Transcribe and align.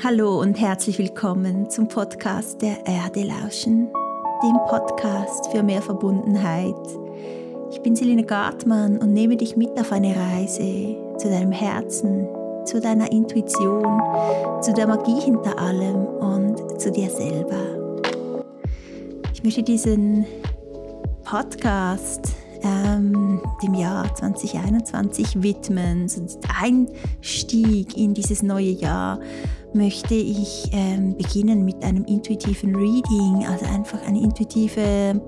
Hallo 0.00 0.40
und 0.40 0.60
herzlich 0.60 0.96
willkommen 1.00 1.68
zum 1.70 1.88
Podcast 1.88 2.62
der 2.62 2.86
Erde 2.86 3.24
lauschen, 3.24 3.88
dem 4.44 4.56
Podcast 4.68 5.50
für 5.50 5.64
mehr 5.64 5.82
Verbundenheit. 5.82 6.76
Ich 7.72 7.80
bin 7.82 7.96
Selina 7.96 8.22
Gartmann 8.22 8.98
und 8.98 9.12
nehme 9.12 9.36
dich 9.36 9.56
mit 9.56 9.70
auf 9.70 9.90
eine 9.90 10.14
Reise 10.14 10.96
zu 11.18 11.28
deinem 11.28 11.50
Herzen, 11.50 12.28
zu 12.64 12.80
deiner 12.80 13.10
Intuition, 13.10 14.00
zu 14.62 14.72
der 14.72 14.86
Magie 14.86 15.20
hinter 15.20 15.58
allem 15.58 16.06
und 16.06 16.80
zu 16.80 16.92
dir 16.92 17.10
selber. 17.10 18.44
Ich 19.32 19.42
möchte 19.42 19.64
diesen 19.64 20.26
Podcast 21.24 22.36
ähm, 22.62 23.40
dem 23.64 23.74
Jahr 23.74 24.14
2021 24.14 25.42
widmen, 25.42 26.08
so 26.08 26.24
Einstieg 26.60 27.96
in 27.96 28.14
dieses 28.14 28.44
neue 28.44 28.70
Jahr 28.70 29.18
möchte 29.74 30.14
ich 30.14 30.68
ähm, 30.72 31.16
beginnen 31.16 31.64
mit 31.64 31.82
einem 31.82 32.04
intuitiven 32.04 32.74
Reading, 32.74 33.46
also 33.46 33.66
einfach 33.66 34.02
eine 34.02 34.20
intuitive 34.20 35.20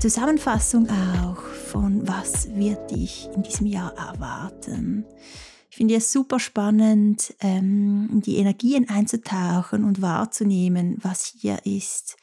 Zusammenfassung 0.00 0.88
auch 0.88 1.40
von 1.40 2.06
was 2.06 2.54
wird 2.54 2.90
dich 2.90 3.28
in 3.34 3.42
diesem 3.42 3.66
Jahr 3.66 3.92
erwarten. 3.96 5.04
Ich 5.70 5.76
finde 5.76 5.96
es 5.96 6.12
super 6.12 6.38
spannend, 6.38 7.34
ähm, 7.40 8.08
in 8.12 8.20
die 8.20 8.36
Energien 8.36 8.88
einzutauchen 8.88 9.84
und 9.84 10.00
wahrzunehmen, 10.00 10.96
was 11.02 11.34
hier 11.38 11.58
ist. 11.64 12.16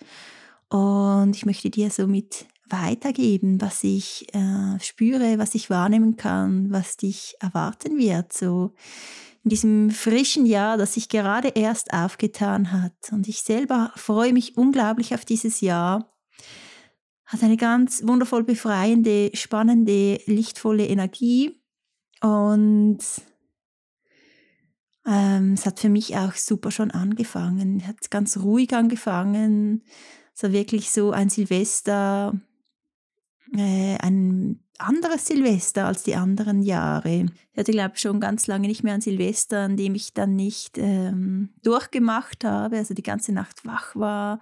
Und 0.69 1.35
ich 1.35 1.45
möchte 1.45 1.69
dir 1.69 1.89
somit 1.89 2.47
weitergeben, 2.69 3.61
was 3.61 3.83
ich 3.83 4.33
äh, 4.33 4.79
spüre, 4.79 5.37
was 5.37 5.53
ich 5.53 5.69
wahrnehmen 5.69 6.15
kann, 6.15 6.71
was 6.71 6.97
dich 6.97 7.35
erwarten 7.39 7.97
wird. 7.97 8.33
So 8.33 8.73
in 9.45 9.49
diesem 9.49 9.91
frischen 9.91 10.47
Jahr, 10.47 10.75
das 10.75 10.95
sich 10.95 11.07
gerade 11.07 11.49
erst 11.49 11.93
aufgetan 11.93 12.71
hat. 12.71 12.93
Und 13.11 13.27
ich 13.27 13.43
selber 13.43 13.91
freue 13.95 14.33
mich 14.33 14.57
unglaublich 14.57 15.13
auf 15.13 15.23
dieses 15.23 15.61
Jahr. 15.61 16.11
Hat 17.25 17.43
eine 17.43 17.55
ganz 17.55 18.01
wundervoll 18.05 18.43
befreiende, 18.43 19.29
spannende, 19.35 20.19
lichtvolle 20.25 20.87
Energie. 20.87 21.61
Und 22.21 22.97
ähm, 25.05 25.53
es 25.53 25.67
hat 25.67 25.79
für 25.79 25.89
mich 25.89 26.17
auch 26.17 26.33
super 26.33 26.71
schon 26.71 26.89
angefangen. 26.89 27.85
Hat 27.85 28.09
ganz 28.09 28.37
ruhig 28.37 28.73
angefangen. 28.73 29.83
Es 30.33 30.41
war 30.41 30.53
wirklich 30.53 30.89
so 30.89 31.11
ein 31.11 31.29
Silvester, 31.29 32.33
äh, 33.55 33.97
ein 33.99 34.64
anderes 34.79 35.25
Silvester 35.25 35.85
als 35.85 36.03
die 36.03 36.15
anderen 36.15 36.61
Jahre. 36.61 37.25
Ich 37.53 37.57
hatte, 37.57 37.71
glaube 37.71 37.93
ich, 37.95 38.01
schon 38.01 38.19
ganz 38.19 38.47
lange 38.47 38.67
nicht 38.67 38.83
mehr 38.83 38.93
ein 38.93 39.01
Silvester, 39.01 39.61
an 39.61 39.77
dem 39.77 39.95
ich 39.95 40.13
dann 40.13 40.35
nicht 40.35 40.77
ähm, 40.77 41.49
durchgemacht 41.63 42.43
habe, 42.43 42.77
also 42.77 42.93
die 42.93 43.03
ganze 43.03 43.31
Nacht 43.31 43.65
wach 43.65 43.95
war 43.95 44.39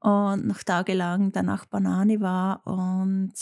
und 0.00 0.46
noch 0.46 0.62
tagelang 0.62 1.32
danach 1.32 1.66
Banane 1.66 2.20
war 2.20 2.66
und 2.66 3.34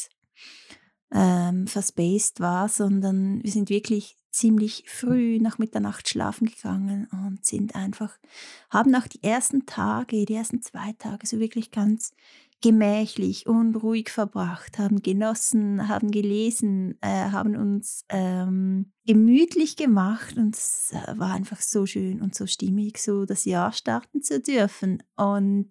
ähm, 1.13 1.67
verspaced 1.67 2.41
war, 2.41 2.69
sondern 2.69 3.43
wir 3.43 3.51
sind 3.51 3.71
wirklich 3.71 4.17
ziemlich 4.31 4.85
früh 4.87 5.39
nach 5.41 5.59
Mitternacht 5.59 6.09
schlafen 6.09 6.49
gegangen 6.49 7.09
und 7.11 7.45
sind 7.45 7.75
einfach, 7.75 8.19
haben 8.71 8.95
auch 8.95 9.07
die 9.07 9.23
ersten 9.23 9.67
Tage, 9.67 10.25
die 10.27 10.35
ersten 10.35 10.63
zwei 10.63 10.93
Tage 10.99 11.27
so 11.27 11.41
wirklich 11.41 11.71
ganz 11.71 12.13
gemächlich 12.61 13.47
und 13.47 13.77
ruhig 13.77 14.11
verbracht, 14.11 14.79
haben 14.79 15.01
genossen, 15.03 15.89
haben 15.89 16.11
gelesen, 16.11 16.99
äh, 17.01 17.31
haben 17.31 17.57
uns 17.57 18.05
ähm, 18.09 18.93
gemütlich 19.07 19.77
gemacht 19.77 20.37
und 20.37 20.57
es 20.57 20.93
äh, 20.93 21.19
war 21.19 21.35
einfach 21.35 21.61
so 21.61 21.87
schön 21.87 22.21
und 22.21 22.35
so 22.35 22.47
stimmig, 22.47 22.99
so 22.99 23.25
das 23.27 23.45
Jahr 23.45 23.73
starten 23.73 24.23
zu 24.23 24.41
dürfen. 24.41 25.03
Und 25.17 25.71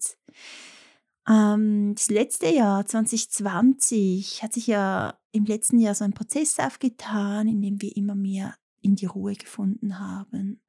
ähm, 1.27 1.93
das 1.95 2.09
letzte 2.09 2.47
Jahr, 2.47 2.85
2020, 2.85 4.43
hat 4.43 4.53
sich 4.53 4.67
ja 4.67 5.19
im 5.33 5.43
letzten 5.43 5.79
Jahr 5.79 5.93
so 5.93 6.05
ein 6.05 6.13
Prozess 6.13 6.57
aufgetan, 6.57 7.49
in 7.49 7.61
dem 7.61 7.81
wir 7.81 7.95
immer 7.97 8.15
mehr 8.15 8.55
in 8.81 8.95
die 8.95 9.07
Ruhe 9.07 9.33
gefunden 9.33 9.99
haben 9.99 10.61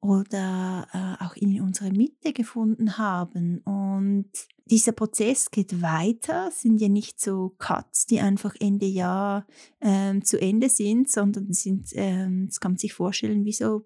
oder 0.00 0.86
äh, 0.92 1.24
auch 1.24 1.36
in 1.36 1.60
unsere 1.60 1.90
Mitte 1.90 2.32
gefunden 2.32 2.96
haben. 2.96 3.58
Und 3.58 4.30
dieser 4.64 4.92
Prozess 4.92 5.50
geht 5.50 5.82
weiter, 5.82 6.50
sind 6.52 6.80
ja 6.80 6.88
nicht 6.88 7.20
so 7.20 7.54
Cuts, 7.58 8.06
die 8.06 8.20
einfach 8.20 8.54
Ende 8.60 8.86
Jahr 8.86 9.46
ähm, 9.80 10.24
zu 10.24 10.40
Ende 10.40 10.68
sind, 10.68 11.10
sondern 11.10 11.52
sind, 11.52 11.88
ähm, 11.94 12.48
kann 12.60 12.72
man 12.72 12.78
sich 12.78 12.94
vorstellen, 12.94 13.44
wie 13.44 13.52
so 13.52 13.84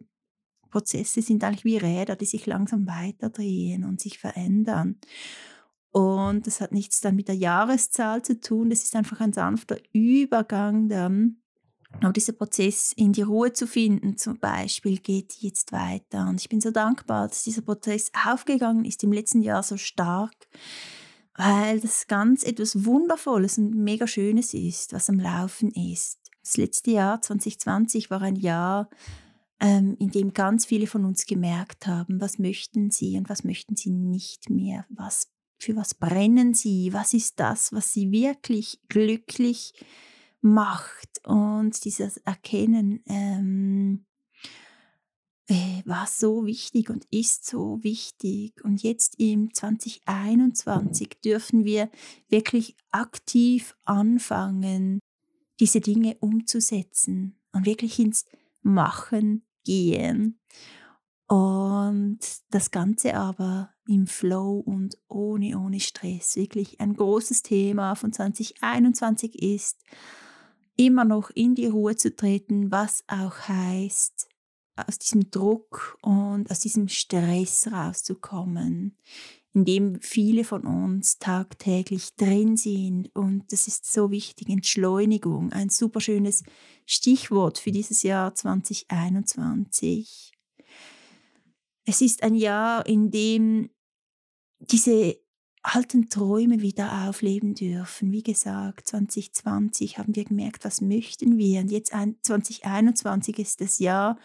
Prozesse 0.70 1.22
sind 1.22 1.42
eigentlich 1.44 1.64
wie 1.64 1.76
Räder, 1.76 2.16
die 2.16 2.24
sich 2.24 2.46
langsam 2.46 2.86
weiterdrehen 2.86 3.84
und 3.84 4.00
sich 4.00 4.18
verändern. 4.18 4.98
Und 5.90 6.48
das 6.48 6.60
hat 6.60 6.72
nichts 6.72 7.00
dann 7.00 7.14
mit 7.14 7.28
der 7.28 7.36
Jahreszahl 7.36 8.22
zu 8.22 8.40
tun, 8.40 8.70
das 8.70 8.82
ist 8.82 8.96
einfach 8.96 9.20
ein 9.20 9.32
sanfter 9.32 9.78
Übergang 9.92 10.88
dann 10.88 11.43
aber 12.00 12.12
dieser 12.12 12.32
Prozess 12.32 12.92
in 12.92 13.12
die 13.12 13.22
Ruhe 13.22 13.52
zu 13.52 13.66
finden, 13.66 14.16
zum 14.16 14.38
Beispiel, 14.38 14.98
geht 14.98 15.34
jetzt 15.40 15.72
weiter. 15.72 16.28
Und 16.28 16.40
ich 16.40 16.48
bin 16.48 16.60
so 16.60 16.70
dankbar, 16.70 17.28
dass 17.28 17.44
dieser 17.44 17.62
Prozess 17.62 18.10
aufgegangen 18.26 18.84
ist 18.84 19.02
im 19.04 19.12
letzten 19.12 19.42
Jahr 19.42 19.62
so 19.62 19.76
stark, 19.76 20.34
weil 21.36 21.80
das 21.80 22.06
ganz 22.06 22.44
etwas 22.44 22.84
Wundervolles 22.84 23.58
und 23.58 23.74
mega 23.74 24.06
Schönes 24.06 24.54
ist, 24.54 24.92
was 24.92 25.08
am 25.08 25.18
Laufen 25.18 25.70
ist. 25.70 26.18
Das 26.42 26.56
letzte 26.56 26.90
Jahr, 26.90 27.20
2020, 27.22 28.10
war 28.10 28.22
ein 28.22 28.36
Jahr, 28.36 28.90
ähm, 29.60 29.96
in 29.98 30.10
dem 30.10 30.34
ganz 30.34 30.66
viele 30.66 30.86
von 30.86 31.04
uns 31.04 31.26
gemerkt 31.26 31.86
haben, 31.86 32.20
was 32.20 32.38
möchten 32.38 32.90
sie 32.90 33.16
und 33.16 33.28
was 33.28 33.44
möchten 33.44 33.76
sie 33.76 33.90
nicht 33.90 34.50
mehr, 34.50 34.84
was, 34.90 35.28
für 35.58 35.74
was 35.74 35.94
brennen 35.94 36.52
sie, 36.52 36.92
was 36.92 37.14
ist 37.14 37.40
das, 37.40 37.72
was 37.72 37.92
sie 37.92 38.10
wirklich 38.10 38.78
glücklich 38.88 39.72
macht 40.44 41.26
und 41.26 41.84
dieses 41.84 42.18
Erkennen 42.18 43.02
ähm, 43.06 44.04
äh, 45.48 45.82
war 45.86 46.06
so 46.06 46.44
wichtig 46.44 46.90
und 46.90 47.06
ist 47.10 47.46
so 47.46 47.82
wichtig. 47.82 48.62
Und 48.62 48.82
jetzt 48.82 49.18
im 49.18 49.54
2021 49.54 51.20
dürfen 51.24 51.64
wir 51.64 51.90
wirklich 52.28 52.76
aktiv 52.90 53.74
anfangen, 53.84 55.00
diese 55.60 55.80
Dinge 55.80 56.16
umzusetzen 56.20 57.40
und 57.52 57.64
wirklich 57.64 57.98
ins 57.98 58.26
Machen 58.60 59.46
gehen. 59.64 60.40
Und 61.26 62.18
das 62.50 62.70
Ganze 62.70 63.14
aber 63.14 63.70
im 63.88 64.06
Flow 64.06 64.58
und 64.58 64.98
ohne, 65.08 65.58
ohne 65.58 65.80
Stress. 65.80 66.36
Wirklich 66.36 66.80
ein 66.80 66.94
großes 66.94 67.42
Thema 67.42 67.94
von 67.94 68.12
2021 68.12 69.42
ist, 69.42 69.82
immer 70.76 71.04
noch 71.04 71.30
in 71.30 71.54
die 71.54 71.66
Ruhe 71.66 71.96
zu 71.96 72.14
treten, 72.14 72.70
was 72.70 73.04
auch 73.06 73.48
heißt, 73.48 74.28
aus 74.76 74.98
diesem 74.98 75.30
Druck 75.30 75.96
und 76.02 76.50
aus 76.50 76.60
diesem 76.60 76.88
Stress 76.88 77.68
rauszukommen, 77.70 78.96
in 79.52 79.64
dem 79.64 80.00
viele 80.00 80.42
von 80.44 80.62
uns 80.62 81.18
tagtäglich 81.18 82.16
drin 82.16 82.56
sind. 82.56 83.14
Und 83.14 83.52
das 83.52 83.68
ist 83.68 83.90
so 83.90 84.10
wichtig, 84.10 84.48
Entschleunigung, 84.48 85.52
ein 85.52 85.70
super 85.70 86.00
schönes 86.00 86.42
Stichwort 86.86 87.58
für 87.58 87.70
dieses 87.70 88.02
Jahr 88.02 88.34
2021. 88.34 90.32
Es 91.86 92.00
ist 92.00 92.22
ein 92.22 92.34
Jahr, 92.34 92.86
in 92.86 93.10
dem 93.10 93.70
diese 94.58 95.16
alten 95.64 96.10
Träume 96.10 96.60
wieder 96.60 97.08
aufleben 97.08 97.54
dürfen. 97.54 98.12
Wie 98.12 98.22
gesagt, 98.22 98.88
2020 98.88 99.98
haben 99.98 100.14
wir 100.14 100.24
gemerkt, 100.24 100.64
was 100.64 100.80
möchten 100.80 101.38
wir. 101.38 101.60
Und 101.60 101.70
jetzt 101.70 101.92
2021 101.92 103.38
ist 103.38 103.60
das 103.60 103.78
Jahr, 103.78 104.18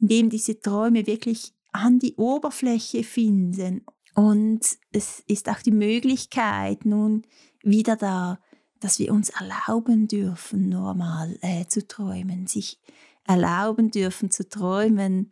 in 0.00 0.08
dem 0.08 0.30
diese 0.30 0.60
Träume 0.60 1.06
wirklich 1.06 1.54
an 1.72 1.98
die 1.98 2.14
Oberfläche 2.16 3.04
finden. 3.04 3.84
Und 4.14 4.60
es 4.92 5.24
ist 5.26 5.48
auch 5.48 5.62
die 5.62 5.70
Möglichkeit 5.70 6.84
nun 6.84 7.22
wieder 7.62 7.96
da, 7.96 8.38
dass 8.80 8.98
wir 8.98 9.12
uns 9.12 9.30
erlauben 9.30 10.08
dürfen, 10.08 10.68
normal 10.68 11.38
äh, 11.40 11.66
zu 11.66 11.86
träumen, 11.86 12.46
sich 12.46 12.78
erlauben 13.26 13.90
dürfen 13.90 14.30
zu 14.30 14.48
träumen 14.48 15.30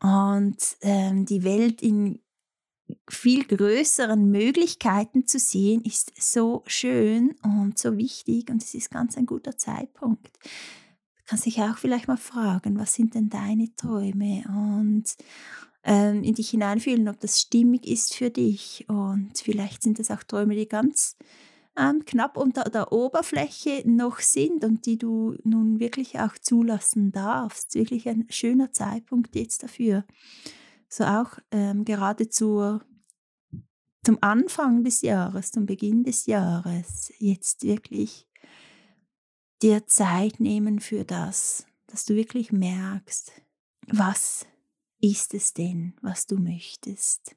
und 0.00 0.56
ähm, 0.80 1.26
die 1.26 1.42
Welt 1.44 1.82
in 1.82 2.20
viel 3.08 3.44
größeren 3.44 4.30
Möglichkeiten 4.30 5.26
zu 5.26 5.38
sehen, 5.38 5.82
ist 5.82 6.12
so 6.18 6.62
schön 6.66 7.34
und 7.42 7.78
so 7.78 7.96
wichtig 7.96 8.50
und 8.50 8.62
es 8.62 8.74
ist 8.74 8.90
ganz 8.90 9.16
ein 9.16 9.26
guter 9.26 9.56
Zeitpunkt. 9.56 10.38
Du 10.42 11.22
kannst 11.26 11.46
dich 11.46 11.60
auch 11.60 11.76
vielleicht 11.76 12.08
mal 12.08 12.16
fragen, 12.16 12.78
was 12.78 12.94
sind 12.94 13.14
denn 13.14 13.28
deine 13.28 13.74
Träume 13.76 14.44
und 14.48 15.04
ähm, 15.84 16.22
in 16.22 16.34
dich 16.34 16.50
hineinfühlen, 16.50 17.08
ob 17.08 17.20
das 17.20 17.40
stimmig 17.40 17.86
ist 17.86 18.14
für 18.14 18.30
dich 18.30 18.84
und 18.88 19.32
vielleicht 19.36 19.82
sind 19.82 19.98
es 20.00 20.10
auch 20.10 20.22
Träume, 20.22 20.54
die 20.54 20.68
ganz 20.68 21.16
ähm, 21.78 22.04
knapp 22.04 22.36
unter 22.36 22.64
der 22.64 22.92
Oberfläche 22.92 23.82
noch 23.86 24.18
sind 24.18 24.64
und 24.64 24.84
die 24.86 24.98
du 24.98 25.36
nun 25.44 25.78
wirklich 25.78 26.18
auch 26.18 26.36
zulassen 26.38 27.12
darfst. 27.12 27.74
Wirklich 27.74 28.08
ein 28.08 28.26
schöner 28.30 28.72
Zeitpunkt 28.72 29.36
jetzt 29.36 29.62
dafür 29.62 30.04
so 30.88 31.04
auch 31.04 31.38
ähm, 31.50 31.84
gerade 31.84 32.28
zur, 32.28 32.84
zum 34.04 34.18
Anfang 34.20 34.84
des 34.84 35.02
Jahres, 35.02 35.50
zum 35.50 35.66
Beginn 35.66 36.04
des 36.04 36.26
Jahres, 36.26 37.12
jetzt 37.18 37.62
wirklich 37.62 38.26
dir 39.62 39.86
Zeit 39.86 40.40
nehmen 40.40 40.80
für 40.80 41.04
das, 41.04 41.66
dass 41.86 42.04
du 42.04 42.14
wirklich 42.14 42.52
merkst, 42.52 43.32
was 43.86 44.46
ist 45.00 45.34
es 45.34 45.52
denn, 45.52 45.94
was 46.02 46.26
du 46.26 46.36
möchtest. 46.36 47.36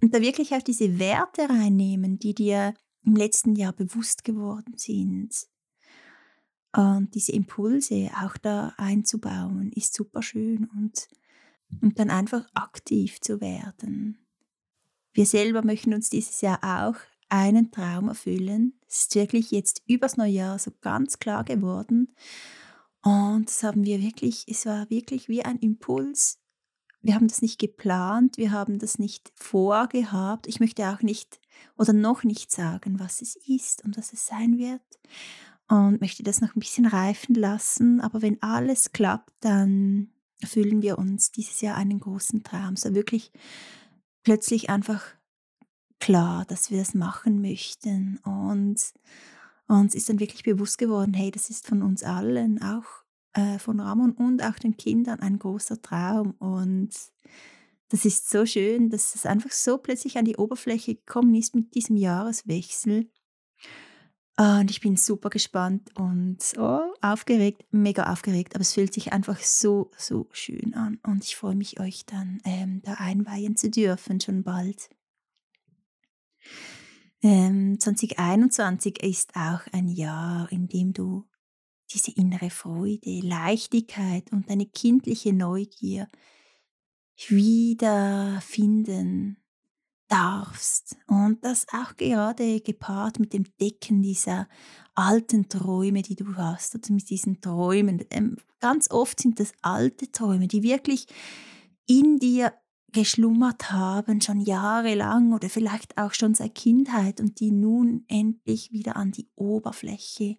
Und 0.00 0.14
da 0.14 0.20
wirklich 0.20 0.52
auch 0.54 0.62
diese 0.62 0.98
Werte 0.98 1.48
reinnehmen, 1.48 2.18
die 2.18 2.34
dir 2.34 2.74
im 3.04 3.16
letzten 3.16 3.54
Jahr 3.54 3.72
bewusst 3.72 4.24
geworden 4.24 4.74
sind. 4.76 5.46
Und 6.74 7.14
diese 7.14 7.32
Impulse 7.32 8.10
auch 8.22 8.36
da 8.38 8.72
einzubauen, 8.78 9.70
ist 9.72 9.94
super 9.94 10.22
schön 10.22 10.68
und, 10.76 11.08
und 11.80 11.98
dann 11.98 12.10
einfach 12.10 12.46
aktiv 12.54 13.20
zu 13.20 13.40
werden. 13.40 14.18
Wir 15.12 15.26
selber 15.26 15.64
möchten 15.64 15.94
uns 15.94 16.10
dieses 16.10 16.40
Jahr 16.40 16.58
auch 16.62 16.96
einen 17.28 17.70
Traum 17.70 18.08
erfüllen. 18.08 18.74
Es 18.88 19.04
ist 19.04 19.14
wirklich 19.14 19.50
jetzt 19.50 19.82
übers 19.86 20.16
Neujahr 20.16 20.58
so 20.58 20.70
ganz 20.80 21.18
klar 21.18 21.44
geworden. 21.44 22.14
Und 23.02 23.46
das 23.48 23.62
haben 23.62 23.84
wir 23.84 24.00
wirklich, 24.00 24.44
es 24.48 24.66
war 24.66 24.88
wirklich 24.90 25.28
wie 25.28 25.44
ein 25.44 25.58
Impuls. 25.58 26.38
Wir 27.00 27.14
haben 27.14 27.26
das 27.26 27.42
nicht 27.42 27.58
geplant, 27.58 28.36
wir 28.36 28.52
haben 28.52 28.78
das 28.78 28.98
nicht 28.98 29.32
vorgehabt. 29.34 30.46
Ich 30.46 30.60
möchte 30.60 30.88
auch 30.88 31.02
nicht 31.02 31.40
oder 31.76 31.92
noch 31.92 32.22
nicht 32.22 32.52
sagen, 32.52 33.00
was 33.00 33.22
es 33.22 33.36
ist 33.36 33.84
und 33.84 33.96
was 33.96 34.12
es 34.12 34.26
sein 34.26 34.56
wird. 34.56 34.82
Und 35.68 36.00
möchte 36.00 36.22
das 36.22 36.40
noch 36.40 36.54
ein 36.54 36.60
bisschen 36.60 36.86
reifen 36.86 37.34
lassen. 37.34 38.00
Aber 38.00 38.22
wenn 38.22 38.40
alles 38.42 38.92
klappt, 38.92 39.32
dann 39.40 40.11
erfüllen 40.42 40.82
wir 40.82 40.98
uns 40.98 41.30
dieses 41.30 41.60
Jahr 41.60 41.76
einen 41.76 42.00
großen 42.00 42.42
Traum. 42.42 42.76
So 42.76 42.94
wirklich 42.94 43.32
plötzlich 44.22 44.70
einfach 44.70 45.02
klar, 46.00 46.44
dass 46.46 46.70
wir 46.70 46.78
das 46.78 46.94
machen 46.94 47.40
möchten. 47.40 48.18
Und 48.24 48.76
uns 49.68 49.94
ist 49.94 50.08
dann 50.08 50.20
wirklich 50.20 50.42
bewusst 50.42 50.78
geworden, 50.78 51.14
hey, 51.14 51.30
das 51.30 51.48
ist 51.48 51.66
von 51.66 51.82
uns 51.82 52.02
allen, 52.02 52.60
auch 52.62 52.84
äh, 53.34 53.58
von 53.58 53.80
Ramon 53.80 54.12
und 54.12 54.42
auch 54.42 54.58
den 54.58 54.76
Kindern 54.76 55.20
ein 55.20 55.38
großer 55.38 55.80
Traum. 55.80 56.32
Und 56.32 56.90
das 57.88 58.04
ist 58.04 58.30
so 58.30 58.46
schön, 58.46 58.90
dass 58.90 59.14
es 59.14 59.26
einfach 59.26 59.52
so 59.52 59.78
plötzlich 59.78 60.18
an 60.18 60.24
die 60.24 60.36
Oberfläche 60.36 60.96
gekommen 60.96 61.34
ist 61.34 61.54
mit 61.54 61.74
diesem 61.74 61.96
Jahreswechsel. 61.96 63.10
Und 64.36 64.70
ich 64.70 64.80
bin 64.80 64.96
super 64.96 65.28
gespannt 65.28 65.90
und 65.94 66.38
oh, 66.56 66.94
aufgeregt, 67.02 67.66
mega 67.70 68.10
aufgeregt, 68.10 68.54
aber 68.54 68.62
es 68.62 68.72
fühlt 68.72 68.94
sich 68.94 69.12
einfach 69.12 69.38
so, 69.38 69.90
so 69.96 70.28
schön 70.32 70.74
an. 70.74 70.98
Und 71.06 71.24
ich 71.24 71.36
freue 71.36 71.54
mich, 71.54 71.80
euch 71.80 72.06
dann 72.06 72.40
ähm, 72.44 72.80
da 72.82 72.94
einweihen 72.94 73.56
zu 73.56 73.68
dürfen, 73.68 74.20
schon 74.20 74.42
bald. 74.42 74.88
Ähm, 77.22 77.78
2021 77.78 79.02
ist 79.02 79.36
auch 79.36 79.60
ein 79.72 79.88
Jahr, 79.88 80.50
in 80.50 80.66
dem 80.66 80.94
du 80.94 81.28
diese 81.92 82.12
innere 82.12 82.48
Freude, 82.48 83.20
Leichtigkeit 83.20 84.32
und 84.32 84.48
deine 84.48 84.64
kindliche 84.66 85.34
Neugier 85.34 86.08
wiederfinden 87.28 89.41
darfst. 90.12 90.96
Und 91.06 91.44
das 91.44 91.66
auch 91.72 91.96
gerade 91.96 92.60
gepaart 92.60 93.18
mit 93.18 93.32
dem 93.32 93.44
Decken 93.58 94.02
dieser 94.02 94.48
alten 94.94 95.48
Träume, 95.48 96.02
die 96.02 96.16
du 96.16 96.36
hast, 96.36 96.74
oder 96.74 96.92
mit 96.92 97.08
diesen 97.08 97.40
Träumen. 97.40 98.04
Ähm, 98.10 98.36
ganz 98.60 98.90
oft 98.90 99.20
sind 99.20 99.40
das 99.40 99.52
alte 99.62 100.12
Träume, 100.12 100.48
die 100.48 100.62
wirklich 100.62 101.06
in 101.86 102.18
dir 102.18 102.52
geschlummert 102.92 103.72
haben, 103.72 104.20
schon 104.20 104.40
jahrelang 104.40 105.32
oder 105.32 105.48
vielleicht 105.48 105.96
auch 105.96 106.12
schon 106.12 106.34
seit 106.34 106.54
Kindheit 106.54 107.20
und 107.20 107.40
die 107.40 107.50
nun 107.50 108.04
endlich 108.08 108.70
wieder 108.70 108.96
an 108.96 109.12
die 109.12 109.30
Oberfläche 109.34 110.36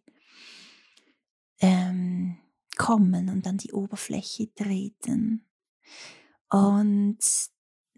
ähm, 1.60 2.38
kommen 2.78 3.30
und 3.30 3.48
an 3.48 3.58
die 3.58 3.74
Oberfläche 3.74 4.54
treten. 4.54 5.48
Und 6.50 7.18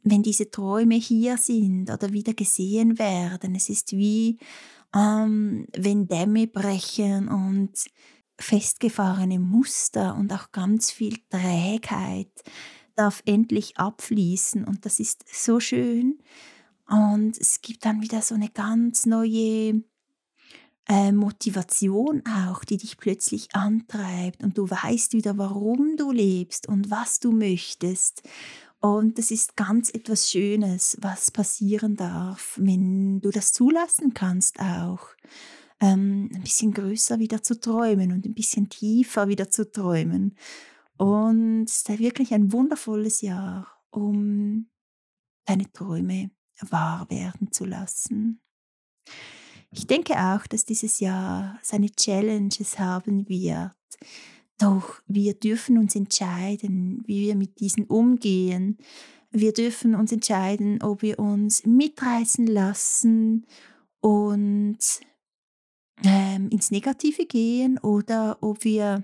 wenn 0.05 0.23
diese 0.23 0.49
Träume 0.49 0.95
hier 0.95 1.37
sind 1.37 1.89
oder 1.89 2.13
wieder 2.13 2.33
gesehen 2.33 2.97
werden, 2.99 3.55
es 3.55 3.69
ist 3.69 3.91
wie 3.91 4.37
ähm, 4.95 5.67
wenn 5.75 6.07
Dämme 6.07 6.47
brechen 6.47 7.27
und 7.27 7.71
festgefahrene 8.37 9.39
Muster 9.39 10.15
und 10.15 10.31
auch 10.31 10.51
ganz 10.51 10.91
viel 10.91 11.17
Trägheit 11.29 12.31
darf 12.95 13.21
endlich 13.25 13.77
abfließen 13.77 14.63
und 14.63 14.85
das 14.85 14.99
ist 14.99 15.25
so 15.27 15.59
schön. 15.59 16.19
Und 16.87 17.37
es 17.39 17.61
gibt 17.61 17.83
dann 17.83 18.01
wieder 18.01 18.21
so 18.21 18.35
eine 18.35 18.49
ganz 18.49 19.05
neue 19.05 19.81
äh, 20.87 21.11
Motivation 21.11 22.23
auch, 22.27 22.63
die 22.63 22.77
dich 22.77 22.97
plötzlich 22.97 23.55
antreibt 23.55 24.43
und 24.43 24.57
du 24.57 24.69
weißt 24.69 25.13
wieder, 25.13 25.37
warum 25.37 25.97
du 25.97 26.11
lebst 26.11 26.67
und 26.67 26.91
was 26.91 27.19
du 27.19 27.31
möchtest. 27.31 28.21
Und 28.85 29.17
das 29.17 29.31
ist 29.31 29.55
ganz 29.55 29.89
etwas 29.89 30.29
Schönes, 30.29 30.95
was 31.01 31.31
passieren 31.31 31.95
darf, 31.95 32.55
wenn 32.61 33.19
du 33.19 33.31
das 33.31 33.51
zulassen 33.51 34.13
kannst 34.13 34.59
auch. 34.59 35.07
Ähm, 35.79 36.29
ein 36.31 36.43
bisschen 36.43 36.71
größer 36.71 37.17
wieder 37.17 37.41
zu 37.41 37.59
träumen 37.59 38.11
und 38.11 38.27
ein 38.27 38.35
bisschen 38.35 38.69
tiefer 38.69 39.27
wieder 39.27 39.49
zu 39.49 39.71
träumen. 39.71 40.37
Und 40.97 41.63
es 41.63 41.77
ist 41.77 41.97
wirklich 41.97 42.31
ein 42.35 42.51
wundervolles 42.53 43.21
Jahr, 43.21 43.75
um 43.89 44.69
deine 45.45 45.71
Träume 45.71 46.29
wahr 46.61 47.09
werden 47.09 47.51
zu 47.51 47.65
lassen. 47.65 48.39
Ich 49.71 49.87
denke 49.87 50.13
auch, 50.13 50.45
dass 50.45 50.63
dieses 50.63 50.99
Jahr 50.99 51.57
seine 51.63 51.89
Challenges 51.89 52.77
haben 52.77 53.27
wird. 53.27 53.73
Doch 54.57 55.01
wir 55.07 55.33
dürfen 55.33 55.77
uns 55.77 55.95
entscheiden, 55.95 57.03
wie 57.05 57.21
wir 57.21 57.35
mit 57.35 57.59
diesen 57.59 57.85
umgehen. 57.85 58.77
Wir 59.31 59.51
dürfen 59.51 59.95
uns 59.95 60.11
entscheiden, 60.11 60.81
ob 60.81 61.01
wir 61.01 61.19
uns 61.19 61.65
mitreißen 61.65 62.47
lassen 62.47 63.45
und 63.99 64.77
ähm, 66.03 66.49
ins 66.49 66.71
Negative 66.71 67.25
gehen 67.25 67.77
oder 67.79 68.37
ob 68.41 68.63
wir 68.63 69.03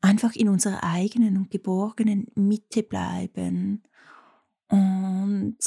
einfach 0.00 0.34
in 0.34 0.48
unserer 0.48 0.84
eigenen 0.84 1.38
und 1.38 1.50
geborgenen 1.50 2.26
Mitte 2.36 2.82
bleiben. 2.82 3.82
Und 4.68 5.58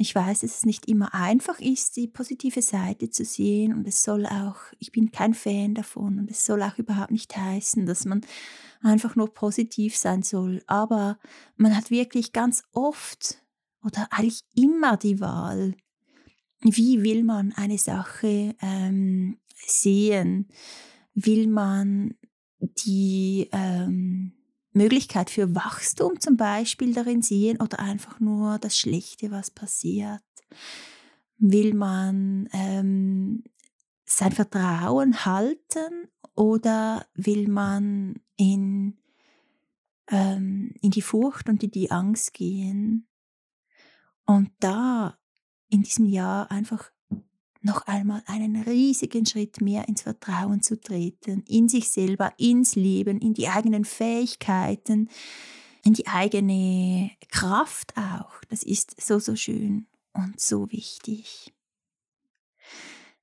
ich 0.00 0.14
weiß, 0.14 0.40
dass 0.40 0.58
es 0.58 0.64
nicht 0.64 0.86
immer 0.86 1.12
einfach 1.12 1.58
ist, 1.58 1.96
die 1.96 2.06
positive 2.06 2.62
Seite 2.62 3.10
zu 3.10 3.24
sehen 3.24 3.74
und 3.74 3.86
es 3.86 4.04
soll 4.04 4.26
auch, 4.26 4.56
ich 4.78 4.92
bin 4.92 5.10
kein 5.10 5.34
Fan 5.34 5.74
davon 5.74 6.20
und 6.20 6.30
es 6.30 6.44
soll 6.44 6.62
auch 6.62 6.78
überhaupt 6.78 7.10
nicht 7.10 7.36
heißen, 7.36 7.84
dass 7.84 8.04
man 8.04 8.20
einfach 8.80 9.16
nur 9.16 9.34
positiv 9.34 9.96
sein 9.96 10.22
soll. 10.22 10.62
Aber 10.68 11.18
man 11.56 11.76
hat 11.76 11.90
wirklich 11.90 12.32
ganz 12.32 12.62
oft 12.72 13.42
oder 13.82 14.06
eigentlich 14.12 14.44
immer 14.54 14.96
die 14.96 15.18
Wahl, 15.18 15.74
wie 16.60 17.02
will 17.02 17.24
man 17.24 17.52
eine 17.52 17.78
Sache 17.78 18.54
ähm, 18.60 19.38
sehen? 19.66 20.48
Will 21.14 21.48
man 21.48 22.14
die 22.60 23.48
ähm, 23.50 24.37
Möglichkeit 24.78 25.30
für 25.30 25.54
Wachstum 25.54 26.20
zum 26.20 26.36
Beispiel 26.36 26.94
darin 26.94 27.22
sehen 27.22 27.60
oder 27.60 27.78
einfach 27.78 28.20
nur 28.20 28.58
das 28.58 28.78
Schlechte, 28.78 29.30
was 29.30 29.50
passiert? 29.50 30.22
Will 31.38 31.74
man 31.74 32.48
ähm, 32.52 33.44
sein 34.06 34.32
Vertrauen 34.32 35.24
halten 35.24 36.08
oder 36.34 37.06
will 37.14 37.48
man 37.48 38.20
in, 38.36 38.98
ähm, 40.08 40.74
in 40.80 40.90
die 40.90 41.02
Furcht 41.02 41.48
und 41.48 41.62
in 41.62 41.70
die 41.70 41.90
Angst 41.90 42.32
gehen? 42.32 43.06
Und 44.24 44.50
da 44.60 45.18
in 45.68 45.82
diesem 45.82 46.06
Jahr 46.06 46.50
einfach 46.50 46.90
noch 47.60 47.82
einmal 47.86 48.22
einen 48.26 48.62
riesigen 48.62 49.26
Schritt 49.26 49.60
mehr 49.60 49.88
ins 49.88 50.02
Vertrauen 50.02 50.62
zu 50.62 50.80
treten, 50.80 51.42
in 51.48 51.68
sich 51.68 51.90
selber, 51.90 52.32
ins 52.36 52.74
Leben, 52.76 53.18
in 53.20 53.34
die 53.34 53.48
eigenen 53.48 53.84
Fähigkeiten, 53.84 55.08
in 55.84 55.94
die 55.94 56.06
eigene 56.06 57.10
Kraft 57.30 57.96
auch. 57.96 58.40
Das 58.48 58.62
ist 58.62 59.00
so, 59.00 59.18
so 59.18 59.36
schön 59.36 59.86
und 60.12 60.40
so 60.40 60.70
wichtig. 60.70 61.52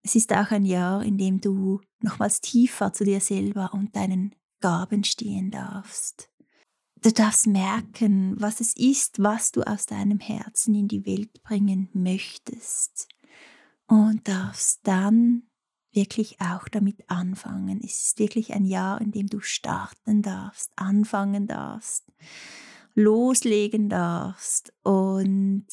Es 0.01 0.15
ist 0.15 0.33
auch 0.33 0.51
ein 0.51 0.65
Jahr, 0.65 1.03
in 1.03 1.17
dem 1.17 1.41
du 1.41 1.81
nochmals 1.99 2.41
tiefer 2.41 2.93
zu 2.93 3.05
dir 3.05 3.21
selber 3.21 3.73
und 3.73 3.95
deinen 3.95 4.35
Gaben 4.61 5.03
stehen 5.03 5.51
darfst. 5.51 6.29
Du 7.01 7.11
darfst 7.11 7.47
merken, 7.47 8.35
was 8.39 8.61
es 8.61 8.75
ist, 8.75 9.21
was 9.21 9.51
du 9.51 9.61
aus 9.61 9.85
deinem 9.85 10.19
Herzen 10.19 10.73
in 10.73 10.87
die 10.87 11.05
Welt 11.05 11.43
bringen 11.43 11.89
möchtest 11.93 13.07
und 13.87 14.27
darfst 14.27 14.81
dann 14.83 15.43
wirklich 15.93 16.41
auch 16.41 16.67
damit 16.67 17.09
anfangen. 17.09 17.79
Es 17.83 18.01
ist 18.01 18.19
wirklich 18.19 18.53
ein 18.53 18.65
Jahr, 18.65 18.99
in 18.99 19.11
dem 19.11 19.27
du 19.27 19.39
starten 19.39 20.21
darfst, 20.21 20.71
anfangen 20.75 21.47
darfst. 21.47 22.11
loslegen 22.97 23.89
darfst 23.89 24.73
und 24.83 25.67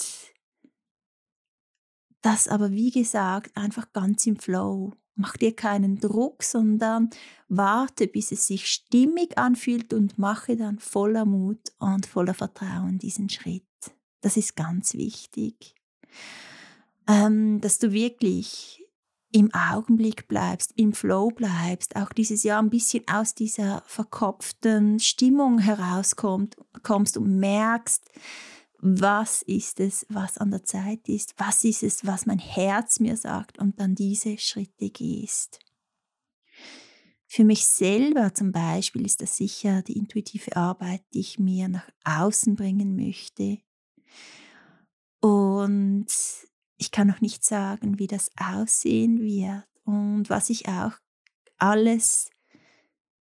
das 2.21 2.49
aber, 2.49 2.71
wie 2.71 2.91
gesagt, 2.91 3.57
einfach 3.57 3.93
ganz 3.93 4.27
im 4.27 4.37
Flow. 4.37 4.93
Mach 5.15 5.37
dir 5.37 5.55
keinen 5.55 6.01
Druck, 6.01 6.43
sondern 6.43 7.11
warte, 7.49 8.07
bis 8.07 8.33
es 8.33 8.47
sich 8.47 8.67
stimmig 8.67 9.37
anfühlt 9.39 9.93
und 9.93 10.19
mache 10.19 10.57
dann 10.57 10.79
voller 10.79 11.25
Mut 11.27 11.61
und 11.79 12.07
voller 12.07 12.35
Vertrauen 12.35 12.99
diesen 12.99 13.29
Schritt. 13.29 13.67
Das 14.21 14.37
ist 14.37 14.57
ganz 14.57 14.95
wichtig. 14.95 15.75
Ähm, 17.09 17.61
dass 17.61 17.79
du 17.79 17.93
wirklich 17.93 18.83
im 19.33 19.53
Augenblick 19.55 20.29
bleibst, 20.29 20.73
im 20.77 20.93
Flow 20.93 21.31
bleibst, 21.31 21.97
auch 21.97 22.13
dieses 22.13 22.43
Jahr 22.43 22.63
ein 22.63 22.71
bisschen 22.71 23.05
aus 23.09 23.35
dieser 23.35 23.83
verkopften 23.87 25.01
Stimmung 25.01 25.59
herauskommst 25.59 27.17
und 27.17 27.39
merkst, 27.39 28.11
was 28.79 29.43
ist 29.43 29.81
es, 29.81 30.05
was 30.09 30.39
an 30.39 30.51
der 30.51 30.65
Zeit 30.65 31.09
ist, 31.09 31.35
was 31.39 31.65
ist 31.65 31.83
es, 31.83 32.05
was 32.05 32.27
mein 32.27 32.41
Herz 32.41 33.01
mir 33.01 33.17
sagt 33.17 33.59
und 33.59 33.81
dann 33.81 33.95
diese 33.95 34.37
Schritte 34.39 34.91
gehst. 34.91 35.61
Für 37.27 37.45
mich 37.45 37.67
selber 37.67 38.35
zum 38.35 38.53
Beispiel 38.53 39.07
ist 39.07 39.23
das 39.23 39.39
sicher 39.39 39.81
die 39.81 39.97
intuitive 39.97 40.55
Arbeit, 40.57 41.03
die 41.15 41.21
ich 41.21 41.39
mir 41.39 41.69
nach 41.69 41.89
außen 42.05 42.57
bringen 42.57 42.95
möchte. 42.95 43.59
Und 45.21 46.09
ich 46.83 46.91
kann 46.91 47.07
noch 47.07 47.21
nicht 47.21 47.45
sagen, 47.45 48.01
wie 48.01 48.09
das 48.09 48.33
aussehen 48.37 49.21
wird 49.21 49.63
und 49.85 50.29
was 50.29 50.51
ich 50.51 50.67
auch 50.67 50.91
alles 51.57 52.29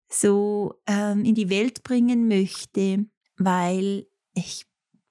so 0.09 0.81
ähm, 0.87 1.25
in 1.25 1.35
die 1.35 1.51
Welt 1.51 1.83
bringen 1.83 2.29
möchte, 2.29 3.05
weil 3.37 4.07
ich 4.33 4.65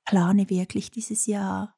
plane 0.05 0.49
wirklich 0.49 0.91
dieses 0.91 1.25
Jahr 1.25 1.75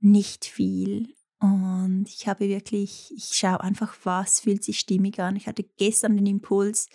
nicht 0.00 0.46
viel. 0.46 1.14
Und 1.38 2.06
ich 2.08 2.26
habe 2.26 2.48
wirklich, 2.48 3.12
ich 3.14 3.36
schaue 3.36 3.60
einfach, 3.60 3.94
was 4.04 4.40
fühlt 4.40 4.64
sich 4.64 4.78
stimmig 4.78 5.20
an. 5.20 5.36
Ich 5.36 5.46
hatte 5.46 5.64
gestern 5.76 6.16
den 6.16 6.26
Impuls, 6.26 6.88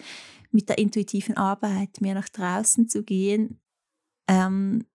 mit 0.49 0.67
der 0.67 0.79
intuitiven 0.79 1.37
Arbeit 1.37 2.01
mehr 2.01 2.15
nach 2.15 2.29
draußen 2.29 2.89
zu 2.89 3.03
gehen 3.03 3.59
ähm, 4.27 4.87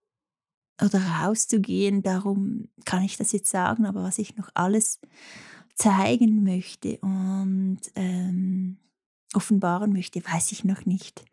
oder 0.81 0.99
rauszugehen. 0.99 2.01
Darum 2.01 2.69
kann 2.85 3.03
ich 3.03 3.17
das 3.17 3.31
jetzt 3.31 3.49
sagen, 3.49 3.85
aber 3.85 4.03
was 4.03 4.19
ich 4.19 4.35
noch 4.35 4.49
alles 4.53 4.99
zeigen 5.75 6.43
möchte 6.43 6.97
und 6.99 7.79
ähm, 7.95 8.77
offenbaren 9.33 9.93
möchte, 9.93 10.23
weiß 10.23 10.51
ich 10.51 10.63
noch 10.63 10.85
nicht. 10.85 11.23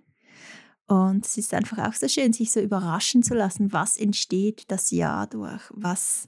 Und 0.86 1.26
es 1.26 1.36
ist 1.36 1.52
einfach 1.52 1.78
auch 1.78 1.94
so 1.94 2.06
schön, 2.06 2.32
sich 2.32 2.52
so 2.52 2.60
überraschen 2.60 3.22
zu 3.22 3.34
lassen, 3.34 3.72
was 3.72 3.96
entsteht 3.96 4.70
das 4.70 4.90
Jahr 4.92 5.26
durch, 5.26 5.62
was, 5.70 6.26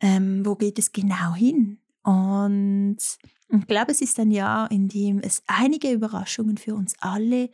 ähm, 0.00 0.44
wo 0.44 0.56
geht 0.56 0.78
es 0.78 0.92
genau 0.92 1.34
hin. 1.34 1.78
Und 2.02 2.98
ich 3.48 3.66
glaube, 3.66 3.92
es 3.92 4.02
ist 4.02 4.18
ein 4.18 4.30
Jahr, 4.30 4.70
in 4.70 4.88
dem 4.88 5.20
es 5.20 5.42
einige 5.46 5.90
Überraschungen 5.90 6.58
für 6.58 6.74
uns 6.74 6.94
alle 7.00 7.50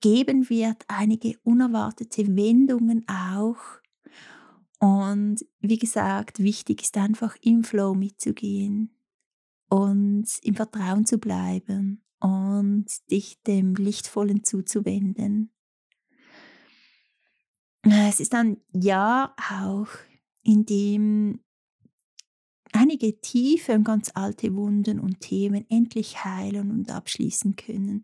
geben 0.00 0.50
wird, 0.50 0.84
einige 0.88 1.38
unerwartete 1.44 2.36
Wendungen 2.36 3.06
auch. 3.08 3.81
Und 4.82 5.46
wie 5.60 5.78
gesagt, 5.78 6.40
wichtig 6.40 6.82
ist 6.82 6.96
einfach 6.96 7.36
im 7.40 7.62
Flow 7.62 7.94
mitzugehen 7.94 8.90
und 9.68 10.26
im 10.42 10.56
Vertrauen 10.56 11.06
zu 11.06 11.18
bleiben 11.18 12.02
und 12.18 12.86
dich 13.08 13.40
dem 13.44 13.76
Lichtvollen 13.76 14.42
zuzuwenden. 14.42 15.52
Es 17.82 18.18
ist 18.18 18.34
ein 18.34 18.56
Jahr 18.72 19.36
auch, 19.52 19.86
in 20.42 20.66
dem 20.66 21.38
einige 22.72 23.20
tiefe 23.20 23.74
und 23.74 23.84
ganz 23.84 24.10
alte 24.14 24.52
Wunden 24.56 24.98
und 24.98 25.20
Themen 25.20 25.64
endlich 25.70 26.24
heilen 26.24 26.72
und 26.72 26.90
abschließen 26.90 27.54
können. 27.54 28.02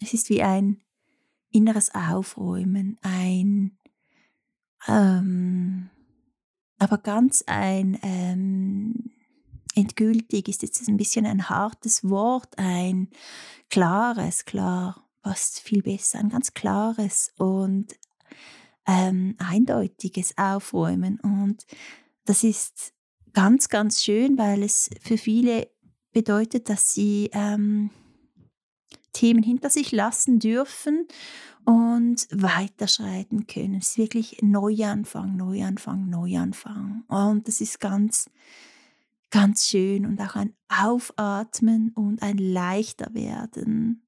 Es 0.00 0.12
ist 0.12 0.28
wie 0.28 0.42
ein 0.42 0.82
inneres 1.52 1.94
Aufräumen, 1.94 2.98
ein, 3.02 3.78
ähm, 4.88 5.90
aber 6.78 6.98
ganz 6.98 7.42
ein 7.46 7.98
ähm, 8.02 9.10
endgültig 9.74 10.48
ist 10.48 10.62
jetzt 10.62 10.88
ein 10.88 10.96
bisschen 10.96 11.26
ein 11.26 11.48
hartes 11.48 12.08
Wort, 12.08 12.58
ein 12.58 13.08
klares, 13.70 14.44
klar, 14.44 15.06
passt 15.22 15.60
viel 15.60 15.82
besser, 15.82 16.18
ein 16.18 16.30
ganz 16.30 16.54
klares 16.54 17.32
und 17.36 17.94
ähm, 18.86 19.34
eindeutiges 19.38 20.38
Aufräumen. 20.38 21.18
Und 21.20 21.66
das 22.24 22.44
ist 22.44 22.92
ganz, 23.32 23.68
ganz 23.68 24.02
schön, 24.02 24.38
weil 24.38 24.62
es 24.62 24.88
für 25.02 25.18
viele 25.18 25.68
bedeutet, 26.12 26.68
dass 26.68 26.94
sie 26.94 27.28
ähm, 27.32 27.90
Themen 29.16 29.42
hinter 29.42 29.70
sich 29.70 29.92
lassen 29.92 30.38
dürfen 30.38 31.06
und 31.64 32.28
weiterschreiten 32.30 33.46
können. 33.46 33.76
Es 33.76 33.90
ist 33.90 33.98
wirklich 33.98 34.42
Neuanfang, 34.42 35.36
Neuanfang, 35.36 36.10
Neuanfang. 36.10 37.04
Und 37.08 37.48
das 37.48 37.62
ist 37.62 37.80
ganz, 37.80 38.30
ganz 39.30 39.66
schön 39.66 40.04
und 40.04 40.20
auch 40.20 40.36
ein 40.36 40.54
Aufatmen 40.68 41.92
und 41.94 42.22
ein 42.22 42.36
leichter 42.36 43.14
werden. 43.14 44.06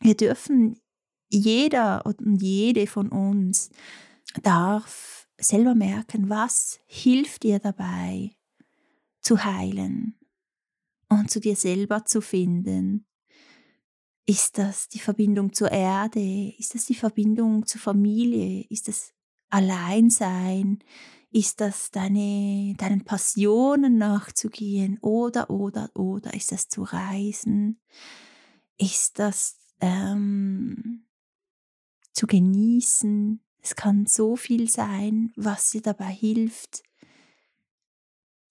Wir 0.00 0.16
dürfen, 0.16 0.80
jeder 1.30 2.04
und 2.04 2.42
jede 2.42 2.86
von 2.88 3.10
uns 3.10 3.70
darf 4.42 5.28
selber 5.38 5.76
merken, 5.76 6.28
was 6.28 6.80
hilft 6.86 7.44
dir 7.44 7.60
dabei 7.60 8.32
zu 9.20 9.44
heilen 9.44 10.18
und 11.08 11.30
zu 11.30 11.40
dir 11.40 11.54
selber 11.54 12.04
zu 12.04 12.20
finden. 12.20 13.06
Ist 14.26 14.56
das 14.56 14.88
die 14.88 15.00
Verbindung 15.00 15.52
zur 15.52 15.70
Erde? 15.70 16.54
Ist 16.58 16.74
das 16.74 16.86
die 16.86 16.94
Verbindung 16.94 17.66
zur 17.66 17.80
Familie? 17.80 18.64
Ist 18.70 18.88
das 18.88 19.12
Alleinsein? 19.50 20.78
Ist 21.30 21.60
das 21.60 21.90
deine, 21.90 22.74
deinen 22.78 23.04
Passionen 23.04 23.98
nachzugehen 23.98 24.98
oder, 25.00 25.50
oder, 25.50 25.90
oder 25.94 26.32
ist 26.32 26.52
das 26.52 26.68
zu 26.68 26.84
reisen? 26.84 27.80
Ist 28.78 29.18
das 29.18 29.58
ähm, 29.80 31.06
zu 32.12 32.26
genießen? 32.26 33.40
Es 33.60 33.74
kann 33.74 34.06
so 34.06 34.36
viel 34.36 34.70
sein, 34.70 35.32
was 35.36 35.70
dir 35.70 35.82
dabei 35.82 36.12
hilft, 36.12 36.82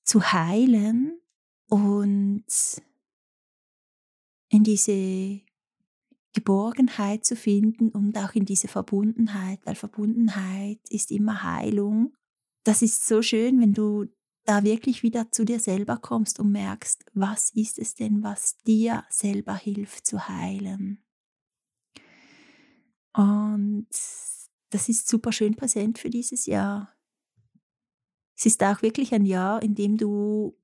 zu 0.03 0.34
heilen 0.34 1.20
und 1.68 2.46
in 4.50 4.63
diese 4.63 5.42
Geborgenheit 6.34 7.25
zu 7.25 7.36
finden 7.36 7.90
und 7.90 8.18
auch 8.18 8.34
in 8.34 8.46
diese 8.46 8.68
Verbundenheit, 8.68 9.60
weil 9.66 9.75
Verbundenheit 9.75 10.80
ist 10.90 11.12
immer 11.12 11.44
Heilung 11.44 12.13
das 12.63 12.82
ist 12.82 13.06
so 13.06 13.22
schön, 13.22 13.60
wenn 13.62 13.74
du 13.74 14.08
da 14.46 14.63
wirklich 14.63 15.04
wieder 15.04 15.32
zu 15.32 15.46
dir 15.46 15.60
selber 15.60 15.98
kommst 15.98 16.40
und 16.40 16.52
merkst, 16.52 17.06
was 17.13 17.52
ist 17.52 17.80
es 17.80 17.96
denn, 17.96 18.24
was 18.24 18.58
dir 18.63 19.06
selber 19.10 19.56
hilft 19.56 20.06
zu 20.06 20.28
heilen. 20.28 21.04
Und 23.13 23.88
das 24.70 24.90
ist 24.90 25.08
super 25.08 25.32
schön 25.32 25.56
präsent 25.56 26.00
für 26.00 26.10
dieses 26.10 26.46
Jahr. 26.46 26.94
Es 28.36 28.46
ist 28.46 28.63
auch 28.63 28.82
wirklich 28.82 29.13
ein 29.13 29.25
Jahr, 29.25 29.62
in 29.62 29.75
dem 29.75 29.98
du 29.98 30.58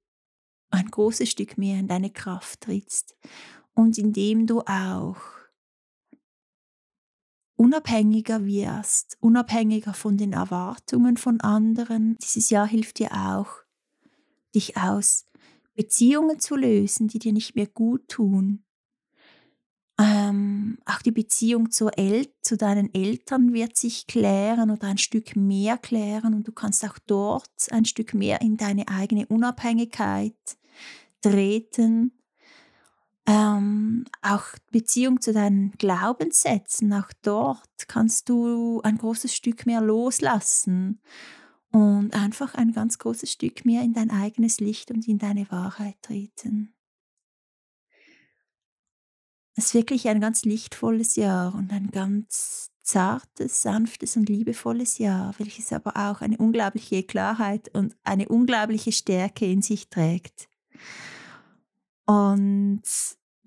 ein 0.72 0.90
großes 0.90 1.30
Stück 1.30 1.58
mehr 1.58 1.80
in 1.80 1.88
deine 1.88 2.10
Kraft 2.10 2.62
trittst 2.62 3.16
und 3.76 3.98
in 3.98 4.12
dem 4.12 4.48
du 4.48 4.62
auch 4.62 5.39
unabhängiger 7.60 8.46
wirst, 8.46 9.18
unabhängiger 9.20 9.94
von 9.94 10.16
den 10.16 10.32
Erwartungen 10.32 11.18
von 11.18 11.42
anderen. 11.42 12.16
Dieses 12.24 12.50
Jahr 12.50 12.66
hilft 12.66 13.00
dir 13.00 13.12
auch, 13.12 13.50
dich 14.56 14.78
aus 14.78 15.26
Beziehungen 15.76 16.40
zu 16.40 16.56
lösen, 16.56 17.10
die 17.10 17.20
dir 17.20 17.34
nicht 17.34 17.56
mehr 17.56 17.68
gut 17.68 18.08
tun. 18.08 18.64
Ähm, 20.00 20.78
auch 20.86 21.02
die 21.02 21.12
Beziehung 21.12 21.70
zur 21.70 21.98
El 21.98 22.30
zu 22.42 22.56
deinen 22.56 22.94
Eltern 22.94 23.52
wird 23.52 23.76
sich 23.76 24.08
klären 24.08 24.72
oder 24.72 24.88
ein 24.88 24.98
Stück 24.98 25.36
mehr 25.36 25.78
klären 25.78 26.34
und 26.34 26.48
du 26.48 26.54
kannst 26.54 26.86
auch 26.86 26.98
dort 27.08 27.52
ein 27.72 27.84
Stück 27.84 28.14
mehr 28.14 28.40
in 28.40 28.56
deine 28.56 28.88
eigene 28.88 29.28
Unabhängigkeit 29.28 30.38
treten 31.22 32.14
ähm, 33.30 34.06
auch 34.24 34.44
Beziehung 34.72 35.22
zu 35.22 35.34
deinen 35.34 35.72
Glaubenssätzen, 35.74 36.92
auch 36.94 37.12
dort 37.22 37.88
kannst 37.88 38.28
du 38.28 38.82
ein 38.82 38.98
großes 38.98 39.36
Stück 39.36 39.68
mehr 39.68 39.82
loslassen 39.82 41.00
und 41.72 42.16
einfach 42.16 42.56
ein 42.56 42.72
ganz 42.72 42.98
großes 42.98 43.32
Stück 43.32 43.66
mehr 43.66 43.84
in 43.84 43.94
dein 43.94 44.10
eigenes 44.10 44.60
Licht 44.60 44.90
und 44.90 45.08
in 45.08 45.20
deine 45.20 45.50
Wahrheit 45.52 46.02
treten. 46.02 46.74
Es 49.56 49.66
ist 49.66 49.74
wirklich 49.76 50.08
ein 50.08 50.22
ganz 50.22 50.44
lichtvolles 50.44 51.16
Jahr 51.16 51.54
und 51.54 51.72
ein 51.72 51.92
ganz 51.92 52.72
zartes, 52.82 53.62
sanftes 53.62 54.18
und 54.18 54.28
liebevolles 54.28 54.98
Jahr, 54.98 55.36
welches 55.38 55.72
aber 55.72 55.96
auch 55.96 56.22
eine 56.22 56.38
unglaubliche 56.38 57.04
Klarheit 57.04 57.70
und 57.76 57.96
eine 58.04 58.28
unglaubliche 58.28 58.92
Stärke 58.92 59.46
in 59.46 59.62
sich 59.62 59.90
trägt. 59.90 60.50
Und 62.08 62.82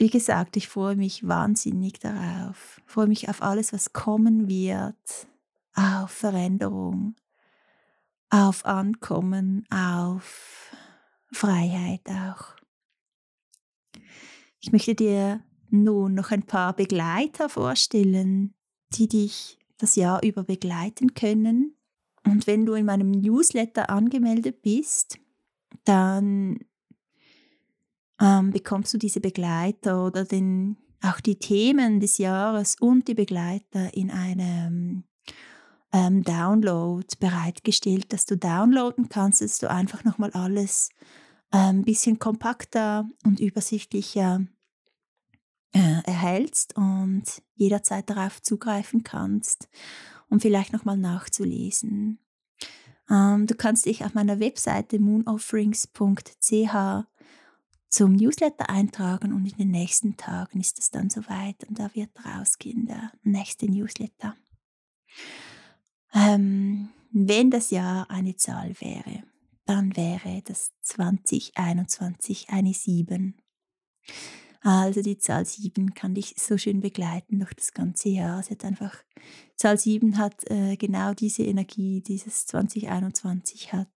wie 0.03 0.11
gesagt, 0.11 0.57
ich 0.57 0.67
freue 0.67 0.97
mich 0.97 1.29
wahnsinnig 1.29 2.01
darauf. 2.01 2.81
Ich 2.85 2.93
freue 2.93 3.07
mich 3.07 3.29
auf 3.29 3.41
alles, 3.41 3.73
was 3.73 3.93
kommen 3.93 4.49
wird, 4.49 5.29
auf 5.77 6.11
Veränderung, 6.11 7.15
auf 8.29 8.67
Ankommen, 8.67 9.65
auf 9.71 10.75
Freiheit 11.31 12.01
auch. 12.09 12.57
Ich 14.59 14.73
möchte 14.73 14.97
dir 14.97 15.45
nun 15.71 16.15
noch 16.15 16.33
ein 16.33 16.43
paar 16.43 16.75
Begleiter 16.75 17.49
vorstellen, 17.49 18.55
die 18.95 19.07
dich 19.07 19.57
das 19.79 19.95
Jahr 19.95 20.25
über 20.25 20.43
begleiten 20.43 21.15
können. 21.15 21.77
Und 22.27 22.49
wenn 22.49 22.67
du 22.67 22.75
in 22.75 22.87
meinem 22.87 23.13
Newsletter 23.13 23.89
angemeldet 23.89 24.63
bist, 24.63 25.21
dann 25.85 26.59
ähm, 28.23 28.53
bekommst 28.53 28.95
du 28.95 28.99
diese 28.99 29.21
Begleiter 29.21 30.07
oder 30.07 30.25
den, 30.25 30.77
auch 31.03 31.21
die 31.21 31.39
Themen 31.39 31.99
des 31.99 32.19
Jahres 32.19 32.77
und 32.81 33.09
die 33.09 33.15
Begleiter 33.15 33.93
in 33.95 34.11
einem 34.13 35.03
ähm, 35.93 36.23
Download 36.23 37.07
bereitgestellt, 37.19 38.13
dass 38.13 38.25
du 38.25 38.37
downloaden 38.37 39.09
kannst, 39.09 39.43
dass 39.43 39.59
du 39.59 39.69
einfach 39.69 40.05
nochmal 40.05 40.31
alles 40.31 40.91
ein 41.51 41.79
ähm, 41.79 41.83
bisschen 41.83 42.19
kompakter 42.21 43.11
und 43.25 43.41
übersichtlicher 43.41 44.47
äh, 45.75 46.03
erhältst 46.05 46.77
und 46.77 47.25
jederzeit 47.57 48.09
darauf 48.09 48.41
zugreifen 48.41 49.03
kannst, 49.03 49.69
um 50.31 50.39
vielleicht 50.41 50.73
nochmal 50.73 50.97
nachzulesen. 50.97 52.21
Ähm, 53.11 53.47
du 53.47 53.55
kannst 53.57 53.87
dich 53.87 54.05
auf 54.05 54.15
meiner 54.15 54.39
Webseite 54.39 55.01
moonofferings.ch 55.01 56.75
zum 57.93 58.15
Newsletter 58.15 58.71
eintragen 58.71 59.35
und 59.35 59.45
in 59.45 59.57
den 59.59 59.71
nächsten 59.71 60.17
Tagen 60.17 60.61
ist 60.61 60.79
es 60.79 60.91
dann 60.91 61.11
soweit 61.11 61.63
und 61.69 61.79
da 61.79 61.95
wird 61.95 62.11
rausgehen 62.25 62.87
der 62.87 63.13
nächste 63.23 63.71
Newsletter. 63.71 64.35
Ähm, 66.15 66.89
wenn 67.11 67.51
das 67.51 67.71
Jahr 67.71 68.11
eine 68.11 68.35
Zahl 68.37 68.75
wäre, 68.81 69.25
dann 69.67 69.95
wäre 69.95 70.41
das 70.43 70.73
2021 70.81 72.49
eine 72.49 72.73
7. 72.73 73.37
Also 74.63 75.03
die 75.03 75.19
Zahl 75.19 75.45
7 75.45 75.93
kann 75.93 76.15
dich 76.15 76.35
so 76.39 76.57
schön 76.57 76.81
begleiten 76.81 77.41
durch 77.41 77.53
das 77.53 77.75
ganze 77.75 78.09
Jahr. 78.09 78.43
Sie 78.43 78.53
hat 78.53 78.65
einfach, 78.65 78.97
Zahl 79.57 79.79
7 79.79 80.17
hat 80.17 80.51
äh, 80.51 80.77
genau 80.77 81.13
diese 81.13 81.43
Energie, 81.43 82.01
dieses 82.01 82.47
2021 82.47 83.75
hat. 83.75 83.89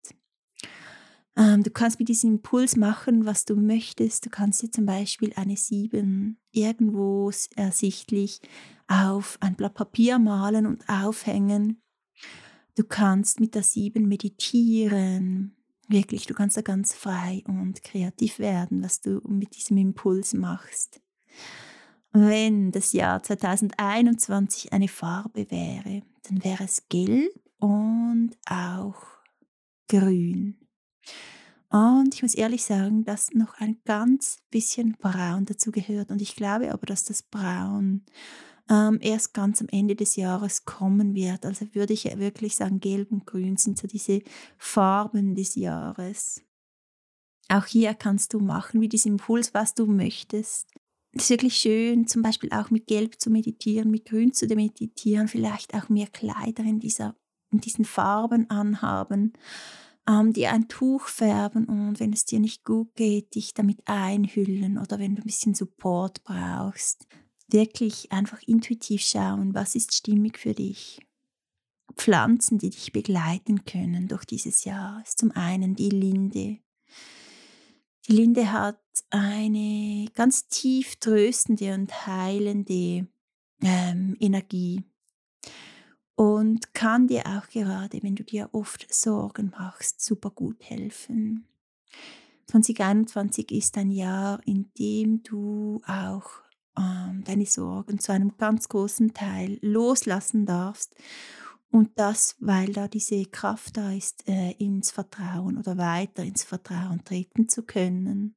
Ähm, 1.36 1.62
du 1.62 1.70
kannst 1.70 1.98
mit 1.98 2.08
diesem 2.08 2.32
Impuls 2.32 2.76
machen, 2.76 3.26
was 3.26 3.44
du 3.44 3.56
möchtest. 3.56 4.24
Du 4.24 4.30
kannst 4.30 4.62
dir 4.62 4.70
zum 4.70 4.86
Beispiel 4.86 5.32
eine 5.36 5.56
7 5.56 6.38
irgendwo 6.52 7.30
ersichtlich 7.54 8.40
auf 8.88 9.36
ein 9.40 9.54
Blatt 9.54 9.74
Papier 9.74 10.18
malen 10.18 10.66
und 10.66 10.88
aufhängen. 10.88 11.82
Du 12.74 12.84
kannst 12.84 13.40
mit 13.40 13.54
der 13.54 13.62
7 13.62 14.06
meditieren. 14.06 15.56
Wirklich, 15.88 16.26
du 16.26 16.34
kannst 16.34 16.56
da 16.56 16.62
ganz 16.62 16.94
frei 16.94 17.42
und 17.46 17.82
kreativ 17.82 18.38
werden, 18.38 18.82
was 18.82 19.00
du 19.00 19.20
mit 19.28 19.54
diesem 19.56 19.76
Impuls 19.76 20.34
machst. 20.34 21.00
Wenn 22.12 22.72
das 22.72 22.92
Jahr 22.92 23.22
2021 23.22 24.72
eine 24.72 24.88
Farbe 24.88 25.50
wäre, 25.50 26.02
dann 26.22 26.42
wäre 26.42 26.64
es 26.64 26.88
gelb 26.88 27.30
und 27.58 28.36
auch 28.46 28.96
grün. 29.88 30.65
Und 31.68 32.14
ich 32.14 32.22
muss 32.22 32.34
ehrlich 32.34 32.64
sagen, 32.64 33.04
dass 33.04 33.32
noch 33.32 33.54
ein 33.58 33.78
ganz 33.84 34.38
bisschen 34.50 34.96
Braun 34.98 35.46
dazu 35.46 35.72
gehört. 35.72 36.10
Und 36.10 36.22
ich 36.22 36.36
glaube 36.36 36.72
aber, 36.72 36.86
dass 36.86 37.04
das 37.04 37.22
Braun 37.22 38.04
ähm, 38.70 38.98
erst 39.00 39.34
ganz 39.34 39.60
am 39.60 39.68
Ende 39.68 39.96
des 39.96 40.16
Jahres 40.16 40.64
kommen 40.64 41.14
wird. 41.14 41.44
Also 41.44 41.66
würde 41.74 41.92
ich 41.92 42.04
wirklich 42.18 42.56
sagen, 42.56 42.80
Gelb 42.80 43.10
und 43.10 43.26
Grün 43.26 43.56
sind 43.56 43.78
so 43.78 43.86
diese 43.86 44.22
Farben 44.58 45.34
des 45.34 45.56
Jahres. 45.56 46.42
Auch 47.48 47.66
hier 47.66 47.94
kannst 47.94 48.32
du 48.32 48.40
machen 48.40 48.80
wie 48.80 48.88
diesen 48.88 49.12
Impuls, 49.12 49.54
was 49.54 49.74
du 49.74 49.86
möchtest. 49.86 50.68
Es 51.12 51.24
ist 51.24 51.30
wirklich 51.30 51.56
schön, 51.56 52.06
zum 52.06 52.22
Beispiel 52.22 52.50
auch 52.52 52.70
mit 52.70 52.86
Gelb 52.86 53.20
zu 53.20 53.30
meditieren, 53.30 53.90
mit 53.90 54.04
Grün 54.04 54.32
zu 54.32 54.46
meditieren, 54.46 55.28
vielleicht 55.28 55.74
auch 55.74 55.88
mehr 55.88 56.08
Kleider 56.08 56.64
in, 56.64 56.78
dieser, 56.78 57.16
in 57.50 57.60
diesen 57.60 57.84
Farben 57.84 58.50
anhaben 58.50 59.32
ähm, 60.08 60.32
dir 60.32 60.52
ein 60.52 60.68
Tuch 60.68 61.06
färben 61.06 61.66
und 61.66 62.00
wenn 62.00 62.12
es 62.12 62.24
dir 62.24 62.40
nicht 62.40 62.64
gut 62.64 62.94
geht, 62.94 63.34
dich 63.34 63.54
damit 63.54 63.80
einhüllen 63.86 64.78
oder 64.78 64.98
wenn 64.98 65.16
du 65.16 65.22
ein 65.22 65.26
bisschen 65.26 65.54
Support 65.54 66.24
brauchst, 66.24 67.06
wirklich 67.48 68.12
einfach 68.12 68.42
intuitiv 68.46 69.02
schauen, 69.02 69.54
was 69.54 69.74
ist 69.74 69.96
stimmig 69.96 70.38
für 70.38 70.54
dich. 70.54 71.00
Pflanzen, 71.96 72.58
die 72.58 72.70
dich 72.70 72.92
begleiten 72.92 73.64
können 73.64 74.08
durch 74.08 74.24
dieses 74.24 74.64
Jahr, 74.64 75.02
ist 75.02 75.18
zum 75.18 75.30
einen 75.32 75.74
die 75.74 75.88
Linde. 75.88 76.58
Die 78.08 78.12
Linde 78.12 78.52
hat 78.52 78.80
eine 79.10 80.06
ganz 80.14 80.48
tief 80.48 80.96
tröstende 80.96 81.74
und 81.74 82.06
heilende 82.06 83.06
ähm, 83.62 84.16
Energie 84.20 84.84
und 86.16 86.74
kann 86.74 87.06
dir 87.06 87.24
auch 87.26 87.48
gerade, 87.48 88.02
wenn 88.02 88.16
du 88.16 88.24
dir 88.24 88.48
oft 88.52 88.92
Sorgen 88.92 89.52
machst, 89.56 90.00
super 90.00 90.30
gut 90.30 90.56
helfen. 90.68 91.46
2021 92.46 93.52
ist 93.52 93.76
ein 93.76 93.90
Jahr, 93.90 94.40
in 94.46 94.70
dem 94.78 95.22
du 95.22 95.82
auch 95.86 96.30
ähm, 96.78 97.22
deine 97.24 97.46
Sorgen 97.46 97.98
zu 97.98 98.12
einem 98.12 98.36
ganz 98.38 98.68
großen 98.68 99.12
Teil 99.12 99.58
loslassen 99.60 100.46
darfst. 100.46 100.94
Und 101.70 101.90
das, 101.96 102.36
weil 102.38 102.72
da 102.72 102.88
diese 102.88 103.24
Kraft 103.26 103.76
da 103.76 103.92
ist, 103.92 104.26
äh, 104.28 104.52
ins 104.52 104.92
Vertrauen 104.92 105.58
oder 105.58 105.76
weiter 105.76 106.22
ins 106.22 106.44
Vertrauen 106.44 107.04
treten 107.04 107.48
zu 107.48 107.64
können. 107.64 108.36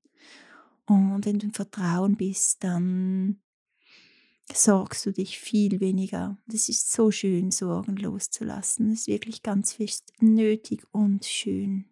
Und 0.86 1.26
wenn 1.26 1.40
du 1.40 1.46
im 1.46 1.54
Vertrauen 1.54 2.18
bist, 2.18 2.64
dann 2.64 3.40
sorgst 4.54 5.06
du 5.06 5.12
dich 5.12 5.40
viel 5.40 5.80
weniger. 5.80 6.38
Das 6.48 6.70
ist 6.70 6.92
so 6.92 7.12
schön, 7.12 7.52
Sorgen 7.52 7.98
loszulassen. 7.98 8.90
Das 8.90 9.02
ist 9.02 9.08
wirklich 9.08 9.44
ganz 9.44 9.74
fest 9.74 10.14
nötig 10.20 10.84
und 10.92 11.26
schön. 11.26 11.86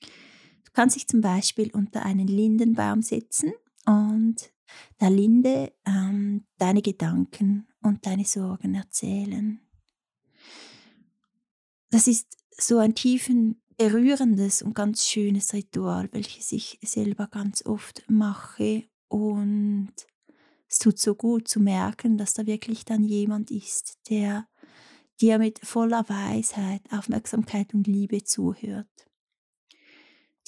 Du 0.00 0.72
kannst 0.72 0.96
dich 0.96 1.08
zum 1.08 1.20
Beispiel 1.20 1.70
unter 1.72 2.04
einen 2.04 2.28
Lindenbaum 2.28 3.02
setzen 3.02 3.52
und 3.86 4.52
der 5.00 5.10
Linde 5.10 5.72
ähm, 5.86 6.44
deine 6.58 6.82
Gedanken 6.82 7.66
und 7.82 8.04
deine 8.04 8.24
Sorgen 8.24 8.74
erzählen. 8.74 9.60
Das 11.90 12.06
ist 12.06 12.36
so 12.58 12.78
ein 12.78 12.94
tiefen, 12.94 13.62
berührendes 13.76 14.62
und 14.62 14.74
ganz 14.74 15.06
schönes 15.06 15.52
Ritual, 15.52 16.08
welches 16.12 16.52
ich 16.52 16.78
selber 16.82 17.26
ganz 17.26 17.64
oft 17.64 18.04
mache 18.08 18.84
und 19.08 19.92
es 20.68 20.78
tut 20.78 20.98
so 20.98 21.14
gut 21.14 21.48
zu 21.48 21.60
merken, 21.60 22.18
dass 22.18 22.34
da 22.34 22.46
wirklich 22.46 22.84
dann 22.84 23.04
jemand 23.04 23.50
ist, 23.50 23.98
der 24.10 24.48
dir 25.20 25.38
mit 25.38 25.60
voller 25.64 26.08
Weisheit, 26.08 26.82
Aufmerksamkeit 26.90 27.72
und 27.72 27.86
Liebe 27.86 28.24
zuhört. 28.24 28.88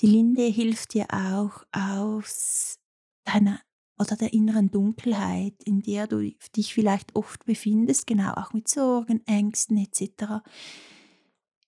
Die 0.00 0.06
Linde 0.06 0.44
hilft 0.44 0.94
dir 0.94 1.06
auch 1.10 1.64
aus 1.72 2.78
deiner 3.24 3.60
oder 3.98 4.14
der 4.16 4.32
inneren 4.32 4.70
Dunkelheit, 4.70 5.54
in 5.64 5.82
der 5.82 6.06
du 6.06 6.20
dich 6.54 6.72
vielleicht 6.72 7.16
oft 7.16 7.44
befindest, 7.44 8.06
genau 8.06 8.32
auch 8.34 8.52
mit 8.52 8.68
Sorgen, 8.68 9.26
Ängsten 9.26 9.76
etc., 9.76 10.44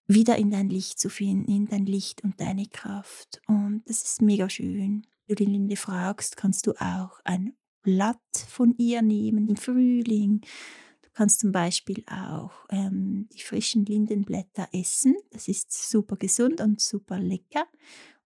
wieder 0.07 0.37
in 0.37 0.51
dein 0.51 0.69
Licht 0.69 0.99
zu 0.99 1.09
finden, 1.09 1.51
in 1.51 1.67
dein 1.67 1.87
Licht 1.87 2.23
und 2.25 2.41
deine 2.41 2.67
Kraft. 2.67 3.41
Und 3.47 3.83
das 3.87 4.03
ist 4.03 4.23
mega 4.23 4.49
schön. 4.49 5.07
Wenn 5.27 5.37
du 5.37 5.45
die 5.45 5.51
Linde 5.51 5.77
fragst, 5.77 6.37
kannst 6.37 6.67
du 6.67 6.73
auch 6.81 7.21
ein 7.25 7.55
Blatt 7.83 8.19
von 8.49 8.75
ihr 8.77 9.03
nehmen 9.03 9.49
im 9.49 9.57
Frühling. 9.57 10.41
Du 11.03 11.09
kannst 11.13 11.41
zum 11.41 11.53
Beispiel 11.53 12.05
auch 12.07 12.53
ähm, 12.71 13.29
die 13.33 13.43
frischen 13.43 13.85
Lindenblätter 13.85 14.69
essen. 14.73 15.17
Das 15.31 15.49
ist 15.49 15.73
super 15.91 16.17
gesund 16.17 16.61
und 16.61 16.81
super 16.81 17.19
lecker. 17.19 17.67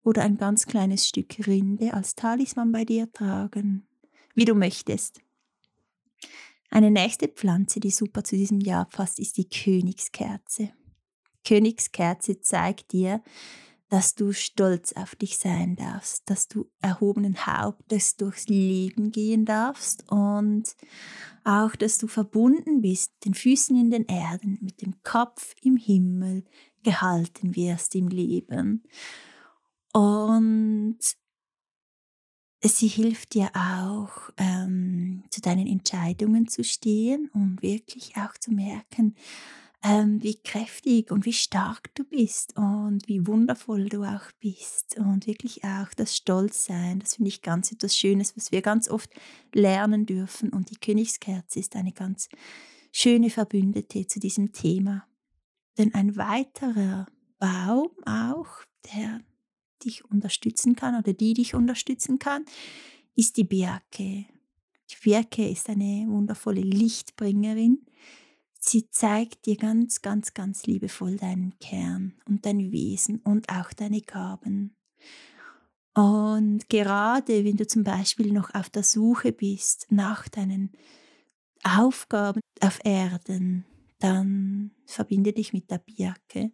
Oder 0.03 0.23
ein 0.23 0.37
ganz 0.37 0.67
kleines 0.67 1.09
Stück 1.09 1.47
Rinde 1.47 1.95
als 1.95 2.15
Talisman 2.15 2.73
bei 2.73 2.85
dir 2.85 3.11
tragen, 3.11 3.87
wie 4.35 4.45
du 4.45 4.55
möchtest. 4.55 5.21
Eine 6.71 6.91
nächste 6.91 7.29
Pflanze, 7.29 7.81
die 7.81 7.91
super 7.91 8.25
zu 8.25 8.37
diesem 8.37 8.61
Jahr 8.61 8.87
passt, 8.89 9.19
ist 9.19 9.39
die 9.39 9.49
Königskerze. 9.49 10.73
Königskerze 11.45 12.41
zeigt 12.41 12.93
dir, 12.93 13.23
dass 13.95 14.17
du 14.17 14.33
stolz 14.33 14.93
auf 14.95 15.15
dich 15.15 15.39
sein 15.39 15.77
darfst, 15.77 16.29
dass 16.29 16.49
du 16.49 16.69
erhobenen 16.81 17.47
Hauptes 17.47 18.17
durchs 18.17 18.49
Leben 18.49 19.13
gehen 19.13 19.45
darfst 19.45 20.11
und 20.11 20.75
auch, 21.45 21.77
dass 21.77 21.99
du 21.99 22.09
verbunden 22.09 22.81
bist, 22.81 23.13
den 23.25 23.35
Füßen 23.35 23.77
in 23.77 23.93
den 23.93 24.05
Erden, 24.07 24.59
mit 24.63 24.83
dem 24.83 25.01
Kopf 25.05 25.55
im 25.63 25.77
Himmel 25.77 26.43
gehalten 26.83 27.55
wirst 27.55 27.95
im 27.95 28.09
Leben. 28.09 28.83
Und 29.93 30.99
sie 32.65 32.89
hilft 32.89 33.35
dir 33.35 33.53
auch, 33.55 34.33
ähm, 34.39 35.23
zu 35.31 35.41
deinen 35.41 35.69
Entscheidungen 35.69 36.49
zu 36.49 36.65
stehen 36.65 37.31
und 37.33 37.63
wirklich 37.63 38.17
auch 38.17 38.37
zu 38.41 38.51
merken, 38.51 39.15
ähm, 39.85 40.23
wie 40.23 40.37
kräftig 40.37 41.11
und 41.11 41.27
wie 41.27 41.35
stark 41.35 41.95
du 41.95 42.05
bist 42.05 42.57
und 42.57 43.07
wie 43.07 43.27
wundervoll 43.27 43.91
du 43.91 44.03
auch 44.03 44.33
bist 44.41 44.97
und 44.97 45.27
wirklich 45.27 45.63
auch 45.63 45.93
das 45.95 46.17
Stolzsein. 46.17 47.01
Das 47.01 47.17
finde 47.17 47.29
ich 47.29 47.43
ganz 47.43 47.71
etwas 47.71 47.97
Schönes, 47.97 48.35
was 48.35 48.51
wir 48.51 48.63
ganz 48.63 48.89
oft 48.89 49.11
lernen 49.53 50.07
dürfen 50.07 50.49
und 50.51 50.71
die 50.71 50.77
Königskerze 50.77 51.61
ist 51.61 51.77
eine 51.77 51.93
ganz 51.93 52.31
schöne 52.93 53.29
Verbündete 53.29 54.07
zu 54.07 54.21
diesem 54.21 54.53
Thema. 54.53 55.07
Denn 55.77 55.93
ein 55.95 56.17
weiterer 56.17 57.07
Baum 57.39 57.91
auch, 58.07 58.65
der 58.95 59.21
dich 59.85 60.03
unterstützen 60.07 60.77
kann 60.77 60.99
oder 60.99 61.13
die 61.13 61.35
dich 61.35 61.55
unterstützen 61.55 62.19
kann, 62.19 62.47
ist 63.17 63.37
die 63.37 63.45
Birke. 63.45 64.25
Die 64.91 64.97
Birke 65.03 65.47
ist 65.47 65.69
eine 65.69 66.07
wundervolle 66.09 66.63
Lichtbringerin, 66.63 67.85
Sie 68.67 68.89
zeigt 68.89 69.45
dir 69.45 69.57
ganz, 69.57 70.01
ganz, 70.01 70.33
ganz 70.33 70.65
liebevoll 70.65 71.17
deinen 71.17 71.53
Kern 71.59 72.15
und 72.27 72.47
dein 72.47 72.73
Wesen 72.73 73.19
und 73.19 73.51
auch 73.51 73.75
deine 73.75 74.01
Gaben. 74.01 74.75
Und 75.95 76.71
gerade 76.71 77.45
wenn 77.45 77.59
du 77.59 77.67
zum 77.67 77.85
Beispiel 77.85 78.33
noch 78.33 78.55
auf 78.55 78.71
der 78.71 78.83
Suche 78.83 79.33
bist 79.33 79.87
nach 79.91 80.29
deinen 80.29 80.73
Aufgaben 81.63 82.41
auf 82.61 82.81
Erden, 82.85 83.67
dann 83.99 84.71
verbinde 84.87 85.35
dich 85.35 85.53
mit 85.53 85.71
der 85.71 85.79
Birke. 85.79 86.51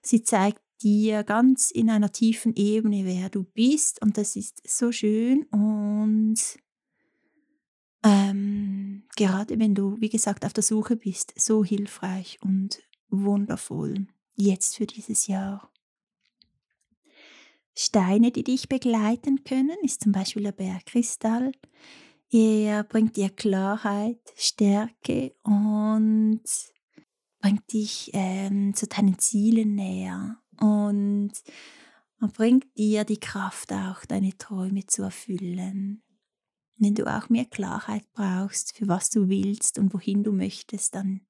Sie 0.00 0.22
zeigt 0.22 0.62
dir 0.82 1.24
ganz 1.24 1.70
in 1.70 1.90
einer 1.90 2.10
tiefen 2.10 2.56
Ebene, 2.56 3.04
wer 3.04 3.28
du 3.28 3.44
bist 3.44 4.00
und 4.00 4.16
das 4.16 4.34
ist 4.34 4.62
so 4.66 4.92
schön 4.92 5.42
und 5.50 6.38
ähm, 8.04 9.04
gerade 9.16 9.58
wenn 9.58 9.74
du, 9.74 9.96
wie 10.00 10.10
gesagt, 10.10 10.44
auf 10.44 10.52
der 10.52 10.62
Suche 10.62 10.96
bist, 10.96 11.32
so 11.36 11.64
hilfreich 11.64 12.38
und 12.42 12.80
wundervoll 13.08 14.06
jetzt 14.36 14.76
für 14.76 14.86
dieses 14.86 15.26
Jahr. 15.26 15.70
Steine, 17.74 18.30
die 18.30 18.44
dich 18.44 18.68
begleiten 18.68 19.42
können, 19.42 19.76
ist 19.82 20.02
zum 20.02 20.12
Beispiel 20.12 20.44
der 20.44 20.52
Bergkristall. 20.52 21.52
Er 22.30 22.84
bringt 22.84 23.16
dir 23.16 23.30
Klarheit, 23.30 24.20
Stärke 24.36 25.34
und 25.42 26.42
bringt 27.40 27.72
dich 27.72 28.10
ähm, 28.12 28.74
zu 28.74 28.86
deinen 28.86 29.18
Zielen 29.18 29.74
näher. 29.74 30.38
Und 30.60 31.32
bringt 32.32 32.66
dir 32.78 33.04
die 33.04 33.18
Kraft 33.18 33.72
auch, 33.72 34.04
deine 34.04 34.36
Träume 34.38 34.86
zu 34.86 35.02
erfüllen. 35.02 36.02
Wenn 36.76 36.94
du 36.94 37.06
auch 37.06 37.28
mehr 37.28 37.44
Klarheit 37.44 38.04
brauchst, 38.12 38.76
für 38.76 38.88
was 38.88 39.10
du 39.10 39.28
willst 39.28 39.78
und 39.78 39.94
wohin 39.94 40.24
du 40.24 40.32
möchtest, 40.32 40.94
dann 40.94 41.20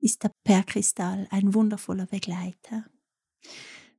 ist 0.00 0.24
der 0.24 0.32
Perkristall 0.44 1.28
ein 1.30 1.54
wundervoller 1.54 2.06
Begleiter. 2.06 2.84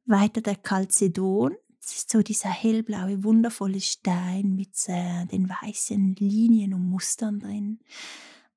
Weiter 0.06 0.42
der 0.42 0.58
Chalcedon, 0.62 1.56
das 1.82 1.98
ist 2.00 2.10
so 2.12 2.22
dieser 2.22 2.50
hellblaue, 2.50 3.24
wundervolle 3.24 3.80
Stein 3.80 4.56
mit 4.56 4.76
äh, 4.88 5.26
den 5.28 5.50
weißen 5.50 6.16
Linien 6.20 6.74
und 6.74 6.90
Mustern 6.90 7.40
drin. 7.40 7.80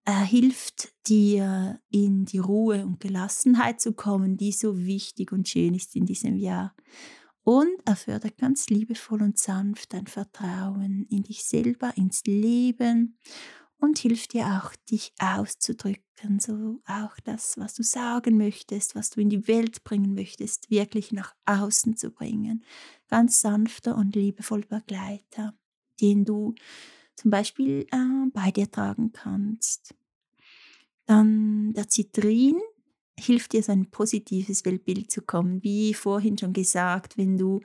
Er 0.04 0.24
hilft 0.24 0.92
dir, 1.06 1.80
in 1.90 2.24
die 2.24 2.38
Ruhe 2.38 2.84
und 2.84 2.98
Gelassenheit 2.98 3.80
zu 3.80 3.92
kommen, 3.92 4.36
die 4.36 4.50
so 4.50 4.78
wichtig 4.78 5.30
und 5.30 5.48
schön 5.48 5.74
ist 5.74 5.94
in 5.94 6.06
diesem 6.06 6.36
Jahr. 6.36 6.74
Und 7.44 7.70
er 7.84 7.96
fördert 7.96 8.38
ganz 8.38 8.68
liebevoll 8.68 9.22
und 9.22 9.38
sanft 9.38 9.92
dein 9.92 10.06
Vertrauen 10.06 11.06
in 11.10 11.24
dich 11.24 11.44
selber, 11.44 11.92
ins 11.96 12.22
Leben 12.24 13.18
und 13.78 13.98
hilft 13.98 14.32
dir 14.32 14.46
auch, 14.46 14.76
dich 14.88 15.12
auszudrücken, 15.18 16.38
so 16.38 16.80
auch 16.86 17.18
das, 17.24 17.58
was 17.58 17.74
du 17.74 17.82
sagen 17.82 18.36
möchtest, 18.36 18.94
was 18.94 19.10
du 19.10 19.20
in 19.20 19.28
die 19.28 19.48
Welt 19.48 19.82
bringen 19.82 20.14
möchtest, 20.14 20.70
wirklich 20.70 21.10
nach 21.10 21.34
außen 21.46 21.96
zu 21.96 22.12
bringen. 22.12 22.64
Ganz 23.08 23.40
sanfter 23.40 23.96
und 23.96 24.14
liebevoller 24.14 24.66
Begleiter, 24.66 25.54
den 26.00 26.24
du 26.24 26.54
zum 27.16 27.32
Beispiel 27.32 27.86
äh, 27.90 28.30
bei 28.32 28.52
dir 28.52 28.70
tragen 28.70 29.10
kannst. 29.12 29.94
Dann 31.06 31.72
der 31.72 31.88
Zitrin, 31.88 32.60
hilft 33.18 33.52
dir, 33.52 33.62
so 33.62 33.72
ein 33.72 33.90
positives 33.90 34.64
Weltbild 34.64 35.10
zu 35.10 35.22
kommen. 35.22 35.62
Wie 35.62 35.94
vorhin 35.94 36.38
schon 36.38 36.52
gesagt, 36.52 37.16
wenn 37.16 37.36
du 37.36 37.60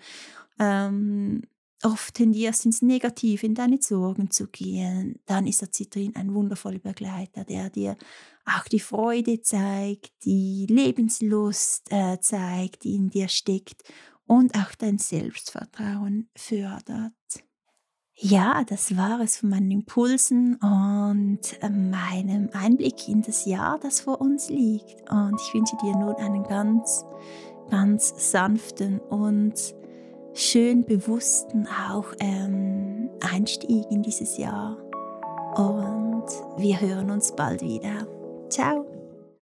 ähm, 0.60 1.42
oft 1.84 2.16
tendierst 2.16 2.66
ins 2.66 2.82
Negative, 2.82 3.46
in 3.46 3.56
deine 3.56 3.82
Sorgen 3.82 4.32
zu 4.32 4.48
gehen, 4.48 5.20
dann 5.26 5.48
ist 5.48 5.62
der 5.62 5.72
Zitrin 5.72 6.16
ein 6.16 6.34
wundervoller 6.34 6.80
Begleiter, 6.80 7.44
der 7.44 7.70
dir 7.70 7.98
auch 8.46 8.68
die 8.68 8.80
Freude 8.80 9.42
zeigt, 9.42 10.12
die 10.24 10.66
Lebenslust 10.70 11.92
äh, 11.92 12.20
zeigt, 12.20 12.84
die 12.84 12.96
in 12.96 13.10
dir 13.10 13.28
steckt 13.28 13.84
und 14.26 14.56
auch 14.56 14.74
dein 14.76 14.98
Selbstvertrauen 14.98 16.30
fördert. 16.36 17.14
Ja, 18.20 18.64
das 18.68 18.98
war 18.98 19.20
es 19.20 19.38
von 19.38 19.50
meinen 19.50 19.70
Impulsen 19.70 20.56
und 20.56 21.40
äh, 21.62 21.70
meinem 21.70 22.50
Einblick 22.52 23.08
in 23.08 23.22
das 23.22 23.46
Jahr, 23.46 23.78
das 23.80 24.00
vor 24.00 24.20
uns 24.20 24.50
liegt. 24.50 25.08
Und 25.12 25.40
ich 25.40 25.54
wünsche 25.54 25.78
dir 25.78 25.96
nun 25.96 26.16
einen 26.16 26.42
ganz, 26.44 27.06
ganz 27.70 28.32
sanften 28.32 29.00
und 29.00 29.54
schön 30.34 30.84
bewussten 30.84 31.68
auch 31.68 32.08
ähm, 32.20 33.12
Einstieg 33.22 33.86
in 33.92 34.02
dieses 34.02 34.38
Jahr. 34.38 34.78
Und 35.56 36.26
wir 36.58 36.82
hören 36.82 37.12
uns 37.12 37.36
bald 37.36 37.62
wieder. 37.62 38.08
Ciao. 38.50 38.87